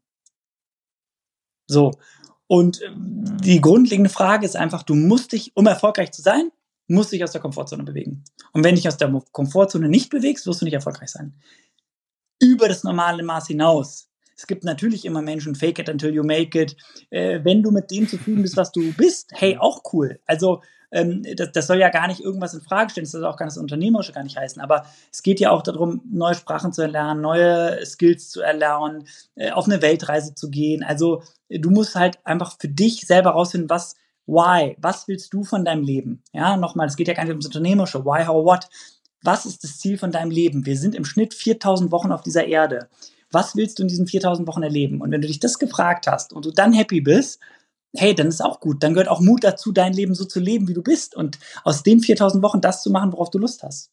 So. 1.67 1.91
Und 2.47 2.81
äh, 2.81 2.89
die 2.95 3.61
grundlegende 3.61 4.09
Frage 4.09 4.45
ist 4.45 4.55
einfach, 4.55 4.83
du 4.83 4.95
musst 4.95 5.31
dich, 5.31 5.55
um 5.55 5.67
erfolgreich 5.67 6.11
zu 6.11 6.21
sein, 6.21 6.51
musst 6.87 7.11
dich 7.11 7.23
aus 7.23 7.31
der 7.31 7.41
Komfortzone 7.41 7.83
bewegen. 7.83 8.23
Und 8.51 8.63
wenn 8.63 8.75
dich 8.75 8.87
aus 8.87 8.97
der 8.97 9.09
Komfortzone 9.31 9.87
nicht 9.89 10.09
bewegst, 10.09 10.45
wirst 10.45 10.61
du 10.61 10.65
nicht 10.65 10.73
erfolgreich 10.73 11.09
sein. 11.09 11.35
Über 12.39 12.67
das 12.67 12.83
normale 12.83 13.23
Maß 13.23 13.47
hinaus. 13.47 14.09
Es 14.37 14.47
gibt 14.47 14.63
natürlich 14.63 15.05
immer 15.05 15.21
Menschen, 15.21 15.55
fake 15.55 15.79
it 15.79 15.89
until 15.89 16.13
you 16.13 16.23
make 16.23 16.59
it. 16.59 16.75
Äh, 17.09 17.39
wenn 17.43 17.63
du 17.63 17.71
mit 17.71 17.89
dem 17.91 18.07
zufrieden 18.07 18.41
bist, 18.41 18.57
was 18.57 18.71
du 18.71 18.93
bist, 18.93 19.31
hey, 19.33 19.57
auch 19.57 19.81
cool. 19.93 20.19
Also 20.25 20.61
ähm, 20.91 21.23
das, 21.35 21.51
das, 21.51 21.67
soll 21.67 21.79
ja 21.79 21.89
gar 21.89 22.07
nicht 22.07 22.21
irgendwas 22.21 22.53
in 22.53 22.61
Frage 22.61 22.89
stellen, 22.89 23.05
das 23.05 23.11
soll 23.11 23.25
auch 23.25 23.37
ganz 23.37 23.57
Unternehmerische 23.57 24.13
gar 24.13 24.23
nicht 24.23 24.37
heißen, 24.37 24.61
aber 24.61 24.85
es 25.11 25.23
geht 25.23 25.39
ja 25.39 25.51
auch 25.51 25.61
darum, 25.61 26.01
neue 26.09 26.35
Sprachen 26.35 26.73
zu 26.73 26.81
erlernen, 26.81 27.21
neue 27.21 27.85
Skills 27.85 28.29
zu 28.29 28.41
erlernen, 28.41 29.07
äh, 29.35 29.51
auf 29.51 29.65
eine 29.65 29.81
Weltreise 29.81 30.35
zu 30.35 30.49
gehen. 30.49 30.83
Also 30.83 31.23
du 31.49 31.69
musst 31.69 31.95
halt 31.95 32.19
einfach 32.25 32.57
für 32.59 32.69
dich 32.69 33.01
selber 33.07 33.31
rausfinden, 33.31 33.69
was, 33.69 33.95
why, 34.25 34.75
was 34.79 35.07
willst 35.07 35.33
du 35.33 35.43
von 35.43 35.65
deinem 35.65 35.83
Leben? 35.83 36.23
Ja, 36.33 36.57
nochmal, 36.57 36.87
es 36.87 36.95
geht 36.95 37.07
ja 37.07 37.13
gar 37.13 37.23
nicht 37.23 37.31
ums 37.31 37.45
Unternehmerische, 37.45 38.05
why, 38.05 38.25
how, 38.25 38.45
what. 38.45 38.67
Was 39.25 39.45
ist 39.45 39.63
das 39.63 39.79
Ziel 39.79 39.97
von 39.97 40.11
deinem 40.11 40.31
Leben? 40.31 40.65
Wir 40.65 40.77
sind 40.77 40.95
im 40.95 41.03
Schnitt 41.03 41.33
4000 41.33 41.91
Wochen 41.91 42.11
auf 42.11 42.21
dieser 42.21 42.45
Erde. 42.45 42.89
Was 43.31 43.55
willst 43.55 43.79
du 43.79 43.83
in 43.83 43.89
diesen 43.89 44.07
4000 44.07 44.47
Wochen 44.47 44.63
erleben? 44.63 45.01
Und 45.01 45.11
wenn 45.11 45.21
du 45.21 45.27
dich 45.27 45.39
das 45.39 45.59
gefragt 45.59 46.07
hast 46.07 46.31
und 46.31 46.45
du 46.45 46.51
dann 46.51 46.73
happy 46.73 47.01
bist, 47.01 47.39
hey, 47.95 48.13
dann 48.13 48.27
ist 48.27 48.41
auch 48.41 48.59
gut. 48.59 48.83
Dann 48.83 48.93
gehört 48.93 49.09
auch 49.09 49.21
Mut 49.21 49.43
dazu, 49.43 49.71
dein 49.71 49.93
Leben 49.93 50.13
so 50.13 50.25
zu 50.25 50.39
leben, 50.39 50.67
wie 50.67 50.73
du 50.73 50.83
bist 50.83 51.15
und 51.15 51.39
aus 51.63 51.83
den 51.83 52.01
4000 52.01 52.43
Wochen 52.43 52.61
das 52.61 52.83
zu 52.83 52.91
machen, 52.91 53.11
worauf 53.13 53.29
du 53.31 53.39
Lust 53.39 53.63
hast. 53.63 53.91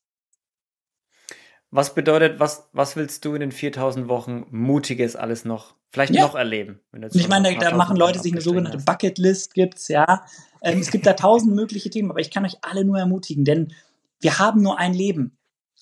Was 1.71 1.95
bedeutet, 1.95 2.39
was, 2.39 2.69
was 2.75 2.97
willst 2.97 3.25
du 3.25 3.35
in 3.35 3.41
den 3.41 3.53
4000 3.53 4.07
Wochen 4.09 4.45
Mutiges 4.51 5.17
alles 5.17 5.47
noch, 5.47 5.75
vielleicht 5.89 6.15
ja. 6.15 6.27
noch 6.27 6.35
erleben? 6.35 6.81
ich 7.15 7.29
meine, 7.29 7.55
da, 7.55 7.71
da 7.71 7.77
machen 7.77 7.97
Leute 7.97 8.19
sich 8.19 8.33
eine 8.33 8.43
sogenannte. 8.43 8.79
Bucketlist, 8.85 9.55
gibt's, 9.55 9.89
ja. 9.89 10.27
Ähm, 10.61 10.81
es 10.81 10.91
gibt 10.91 11.07
da 11.07 11.15
tausend 11.15 11.55
mögliche 11.55 11.89
Themen, 11.89 12.11
aber 12.11 12.21
ich 12.21 12.31
kann 12.31 12.45
euch 12.45 12.59
alle 12.61 12.85
nur 12.85 12.99
ermutigen, 12.99 13.47
denn 13.47 13.73
wir 14.23 14.39
haben 14.39 14.63
nur 14.63 14.79
ein 14.79 14.95
Leben. 14.95 15.37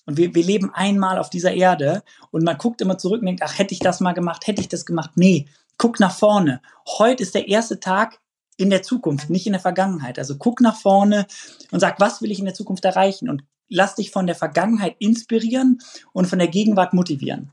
Und 0.05 0.17
wir, 0.17 0.33
wir 0.33 0.43
leben 0.43 0.71
einmal 0.73 1.19
auf 1.19 1.29
dieser 1.29 1.53
Erde 1.53 2.03
und 2.31 2.43
man 2.43 2.57
guckt 2.57 2.81
immer 2.81 2.97
zurück 2.97 3.21
und 3.21 3.27
denkt, 3.27 3.43
ach, 3.43 3.57
hätte 3.57 3.73
ich 3.73 3.79
das 3.79 3.99
mal 3.99 4.13
gemacht, 4.13 4.47
hätte 4.47 4.59
ich 4.59 4.67
das 4.67 4.85
gemacht? 4.85 5.11
Nee, 5.15 5.47
guck 5.77 5.99
nach 5.99 6.13
vorne. 6.13 6.61
Heute 6.97 7.21
ist 7.23 7.35
der 7.35 7.47
erste 7.47 7.79
Tag 7.79 8.19
in 8.57 8.69
der 8.69 8.81
Zukunft, 8.81 9.29
nicht 9.29 9.45
in 9.45 9.53
der 9.53 9.61
Vergangenheit. 9.61 10.17
Also 10.17 10.37
guck 10.37 10.59
nach 10.59 10.75
vorne 10.75 11.27
und 11.71 11.79
sag, 11.79 11.99
was 11.99 12.21
will 12.21 12.31
ich 12.31 12.39
in 12.39 12.45
der 12.45 12.53
Zukunft 12.53 12.83
erreichen? 12.83 13.29
Und 13.29 13.43
lass 13.69 13.95
dich 13.95 14.11
von 14.11 14.25
der 14.25 14.35
Vergangenheit 14.35 14.95
inspirieren 14.99 15.79
und 16.13 16.25
von 16.25 16.39
der 16.39 16.47
Gegenwart 16.47 16.93
motivieren. 16.93 17.51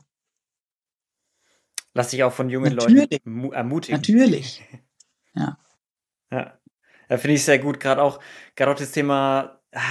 Lass 1.93 2.09
dich 2.09 2.23
auch 2.23 2.33
von 2.33 2.49
jungen 2.49 2.75
Natürlich. 2.75 3.09
Leuten 3.25 3.51
ermutigen. 3.53 3.97
Natürlich. 3.97 4.63
Ja. 5.35 5.59
Ja, 6.31 6.59
ja 7.07 7.17
finde 7.17 7.35
ich 7.35 7.45
sehr 7.45 7.59
gut. 7.59 7.79
Gerade 7.79 8.01
auch, 8.01 8.19
gerade 8.55 8.71
auch 8.71 8.75
das 8.75 8.91
Thema 8.91 9.61
ah, 9.71 9.81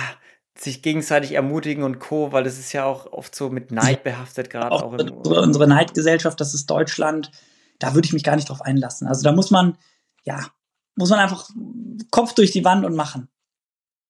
sich 0.61 0.83
gegenseitig 0.83 1.33
ermutigen 1.33 1.85
und 1.85 1.99
Co., 1.99 2.33
weil 2.33 2.45
das 2.45 2.59
ist 2.59 2.73
ja 2.73 2.85
auch 2.85 3.13
oft 3.13 3.35
so 3.35 3.49
mit 3.49 3.71
Neid 3.71 4.03
behaftet, 4.03 4.51
gerade 4.51 4.73
auch, 4.73 4.83
auch 4.83 4.93
im 4.95 5.11
unsere 5.13 5.69
Neidgesellschaft, 5.69 6.41
das 6.41 6.55
ist 6.55 6.67
Deutschland 6.67 7.31
da 7.79 7.95
würde 7.95 8.07
ich 8.07 8.13
mich 8.13 8.25
gar 8.25 8.37
nicht 8.37 8.49
drauf 8.49 8.63
einlassen. 8.63 9.07
Also 9.07 9.23
da 9.23 9.33
muss 9.33 9.51
man, 9.51 9.77
ja, 10.25 10.47
muss 10.97 11.11
man 11.11 11.19
einfach 11.19 11.49
Kopf 12.11 12.35
durch 12.35 12.51
die 12.51 12.65
Wand 12.65 12.85
und 12.85 12.95
machen. 12.95 13.29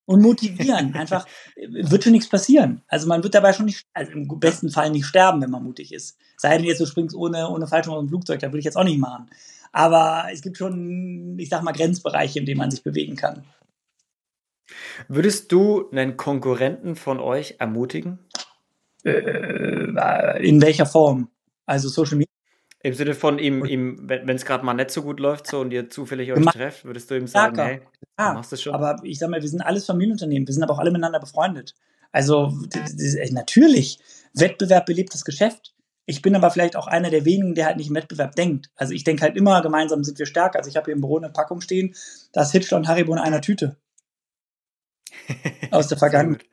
Und 0.07 0.23
motivieren. 0.23 0.95
einfach, 0.95 1.27
wird 1.69 2.03
schon 2.03 2.13
nichts 2.13 2.29
passieren. 2.29 2.83
Also 2.89 3.07
man 3.09 3.23
wird 3.23 3.35
dabei 3.35 3.53
schon 3.53 3.67
nicht, 3.67 3.87
also 3.93 4.13
im 4.13 4.27
besten 4.41 4.71
Fall 4.71 4.91
nicht 4.91 5.05
sterben, 5.05 5.43
wenn 5.43 5.51
man 5.51 5.63
mutig 5.63 5.93
ist. 5.93 6.17
Sei 6.39 6.57
denn 6.57 6.67
jetzt, 6.67 6.81
du 6.81 6.87
springst 6.87 7.15
ohne, 7.15 7.49
ohne 7.51 7.67
Fallschirm 7.67 7.95
aus 7.95 8.01
dem 8.01 8.09
Flugzeug, 8.09 8.41
da 8.41 8.49
würde 8.49 8.61
ich 8.61 8.65
jetzt 8.65 8.77
auch 8.77 8.85
nicht 8.85 8.99
machen. 8.99 9.29
Aber 9.71 10.29
es 10.33 10.41
gibt 10.41 10.57
schon, 10.57 11.39
ich 11.39 11.51
sag 11.51 11.63
mal, 11.63 11.73
Grenzbereiche, 11.73 12.39
in 12.39 12.47
denen 12.47 12.59
man 12.59 12.71
sich 12.71 12.83
bewegen 12.83 13.17
kann. 13.17 13.45
Würdest 15.09 15.53
du 15.53 15.91
einen 15.91 16.17
Konkurrenten 16.17 16.97
von 16.97 17.21
euch 17.21 17.57
ermutigen? 17.59 18.19
Äh, 19.05 20.47
in 20.47 20.61
welcher 20.61 20.87
Form? 20.87 21.31
Also 21.67 21.89
Social 21.89 22.17
Media 22.19 22.29
im 22.81 22.95
Sinne 22.95 23.15
von 23.15 23.39
ihm, 23.39 23.65
ihm 23.65 24.09
wenn 24.09 24.29
es 24.29 24.45
gerade 24.45 24.65
mal 24.65 24.75
nicht 24.75 24.91
so 24.91 25.03
gut 25.03 25.19
läuft 25.19 25.49
so 25.49 25.61
und 25.61 25.73
ihr 25.73 25.91
zufällig 25.91 26.33
euch 26.33 26.45
trefft, 26.47 26.85
würdest 26.85 27.11
du 27.11 27.17
ihm 27.17 27.27
sagen, 27.27 27.57
Starker. 27.57 27.71
hey, 27.71 27.81
ja, 28.19 28.35
machst 28.35 28.53
du 28.53 28.57
schon? 28.57 28.75
Aber 28.75 28.97
ich 29.03 29.19
sag 29.19 29.31
mal, 29.31 29.43
wir 29.43 29.49
sind 29.49 29.63
alles 29.63 29.85
Familienunternehmen, 29.87 30.47
wir 30.47 30.55
sind 30.55 30.63
aber 30.63 30.75
auch 30.75 30.79
alle 30.79 30.91
miteinander 30.91 31.19
befreundet. 31.19 31.75
Also 32.13 32.53
natürlich, 33.33 33.99
Wettbewerb 34.33 34.87
belebt 34.87 35.13
das 35.13 35.25
Geschäft. 35.25 35.75
Ich 36.07 36.23
bin 36.23 36.35
aber 36.37 36.51
vielleicht 36.51 36.77
auch 36.77 36.87
einer 36.87 37.11
der 37.11 37.25
wenigen, 37.25 37.55
der 37.55 37.67
halt 37.67 37.77
nicht 37.77 37.89
im 37.89 37.97
Wettbewerb 37.97 38.35
denkt. 38.35 38.71
Also 38.77 38.95
ich 38.95 39.05
denke 39.05 39.23
halt 39.23 39.37
immer, 39.37 39.61
gemeinsam 39.61 40.05
sind 40.05 40.19
wir 40.19 40.25
stärker. 40.25 40.59
Also 40.59 40.71
ich 40.71 40.77
habe 40.77 40.87
hier 40.87 40.95
im 40.95 41.03
Büro 41.03 41.19
eine 41.19 41.29
Packung 41.29 41.61
stehen, 41.61 41.95
da 42.33 42.43
ist 42.43 42.53
Hitler 42.53 42.79
und 42.79 42.89
Haribo 42.89 43.13
in 43.13 43.19
einer 43.19 43.43
Tüte. 43.43 43.77
Aus 45.71 45.89
der 45.89 45.99
Vergangenheit. 45.99 46.47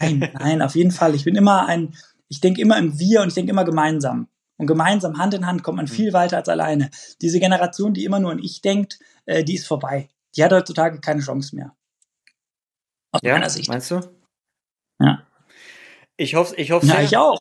Nein, 0.00 0.30
nein, 0.38 0.62
auf 0.62 0.74
jeden 0.74 0.90
Fall. 0.90 1.14
Ich 1.14 1.24
bin 1.24 1.36
immer 1.36 1.66
ein, 1.66 1.94
ich 2.28 2.40
denke 2.40 2.60
immer 2.60 2.78
im 2.78 2.98
Wir 2.98 3.22
und 3.22 3.28
ich 3.28 3.34
denke 3.34 3.50
immer 3.50 3.64
gemeinsam. 3.64 4.28
Und 4.56 4.66
gemeinsam, 4.66 5.18
Hand 5.18 5.34
in 5.34 5.46
Hand, 5.46 5.62
kommt 5.62 5.76
man 5.76 5.88
viel 5.88 6.10
mhm. 6.10 6.14
weiter 6.14 6.36
als 6.36 6.48
alleine. 6.48 6.90
Diese 7.20 7.40
Generation, 7.40 7.94
die 7.94 8.04
immer 8.04 8.20
nur 8.20 8.30
an 8.30 8.38
Ich 8.38 8.60
denkt, 8.62 8.98
äh, 9.26 9.42
die 9.44 9.54
ist 9.54 9.66
vorbei. 9.66 10.08
Die 10.36 10.44
hat 10.44 10.52
heutzutage 10.52 11.00
keine 11.00 11.20
Chance 11.20 11.56
mehr. 11.56 11.74
Aus 13.10 13.20
ja, 13.22 13.34
meiner 13.34 13.50
Sicht. 13.50 13.68
Meinst 13.68 13.90
du? 13.90 14.00
Ja. 15.00 15.26
Ich 16.16 16.34
hoffe, 16.34 16.54
ich 16.56 16.70
hoffe. 16.70 16.86
Ja, 16.86 17.00
ich 17.00 17.16
auch. 17.16 17.38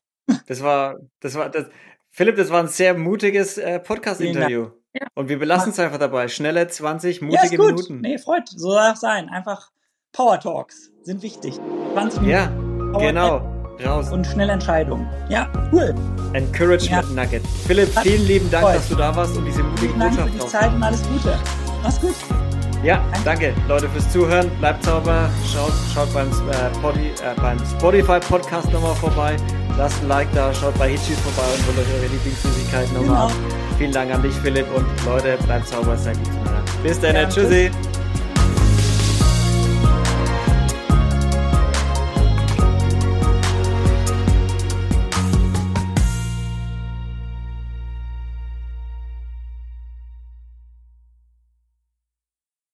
Das 0.48 0.62
war, 0.64 1.00
das 1.20 1.36
war, 1.36 1.50
das, 1.50 1.68
Philipp, 2.10 2.36
das 2.36 2.50
war 2.50 2.62
ein 2.62 2.68
sehr 2.68 2.98
mutiges 2.98 3.58
äh, 3.58 3.80
Podcast-Interview. 3.80 4.72
Ja. 4.94 5.08
Und 5.14 5.30
wir 5.30 5.40
belassen 5.40 5.72
es 5.72 5.80
einfach 5.80 6.00
dabei. 6.00 6.28
Schnelle 6.28 6.68
20 6.68 7.22
mutige 7.22 7.38
ja, 7.38 7.44
ist 7.44 7.58
gut. 7.58 7.68
Minuten. 7.68 8.02
Nee, 8.02 8.18
freut. 8.18 8.50
So 8.50 8.72
soll 8.72 8.92
es 8.94 9.00
sein. 9.00 9.30
Einfach 9.30 9.72
Power 10.14 10.40
Talks 10.40 10.92
sind 11.04 11.22
wichtig. 11.24 11.56
20 11.94 12.22
Minuten. 12.22 12.30
Ja, 12.30 12.48
Power 12.92 13.02
genau. 13.02 13.52
Raus. 13.84 14.12
Und 14.12 14.28
schnelle 14.28 14.52
Entscheidungen. 14.52 15.08
Ja, 15.30 15.50
cool. 15.72 15.96
Encouragement 16.34 17.06
ja. 17.16 17.24
Nugget. 17.24 17.42
Philipp, 17.66 17.90
vielen 18.04 18.28
lieben 18.28 18.52
Dank, 18.52 18.66
Freut. 18.66 18.76
dass 18.76 18.90
du 18.90 18.96
da 18.96 19.16
warst 19.16 19.38
und 19.38 19.46
diese 19.46 19.64
mutige 19.64 19.94
Botschaft 19.94 20.18
Dank 20.20 20.30
für 20.32 20.38
die 20.38 20.48
Zeit 20.48 20.74
und 20.74 20.84
alles 20.84 21.02
Gute. 21.08 21.40
Mach's 21.82 22.00
gut. 22.00 22.16
Ja, 22.84 23.04
danke 23.24 23.54
Leute 23.68 23.88
fürs 23.90 24.12
Zuhören. 24.12 24.50
Bleibt 24.60 24.84
sauber. 24.84 25.30
Schaut, 25.52 25.72
schaut 25.94 26.14
beim, 26.14 26.28
äh, 26.28 26.80
Body, 26.82 27.08
äh, 27.08 27.40
beim 27.40 27.58
Spotify 27.60 28.20
Podcast 28.20 28.72
nochmal 28.72 28.96
vorbei. 28.96 29.38
Lasst 29.78 30.02
ein 30.02 30.10
Like 30.10 30.28
da. 30.34 30.54
Schaut 30.54 30.78
bei 30.78 30.90
Hitchis 30.90 31.20
vorbei 31.20 31.48
und 31.56 31.68
holt 31.68 31.88
euch 31.88 31.94
eure 31.96 32.12
Lieblingsmusikkeiten 32.12 32.94
nochmal 32.94 33.08
genau. 33.10 33.26
ab. 33.26 33.32
Vielen 33.78 33.92
Dank 33.94 34.14
an 34.14 34.22
dich, 34.22 34.34
Philipp. 34.34 34.68
Und 34.76 34.86
Leute, 35.06 35.38
bleibt 35.46 35.68
sauber. 35.68 35.96
Seid 35.96 36.18
gut 36.18 36.28
zueinander. 36.34 36.64
Bis 36.84 37.00
dann. 37.00 37.16
Ja, 37.16 37.30
tschüssi. 37.30 37.72
Tschüss. 37.72 37.91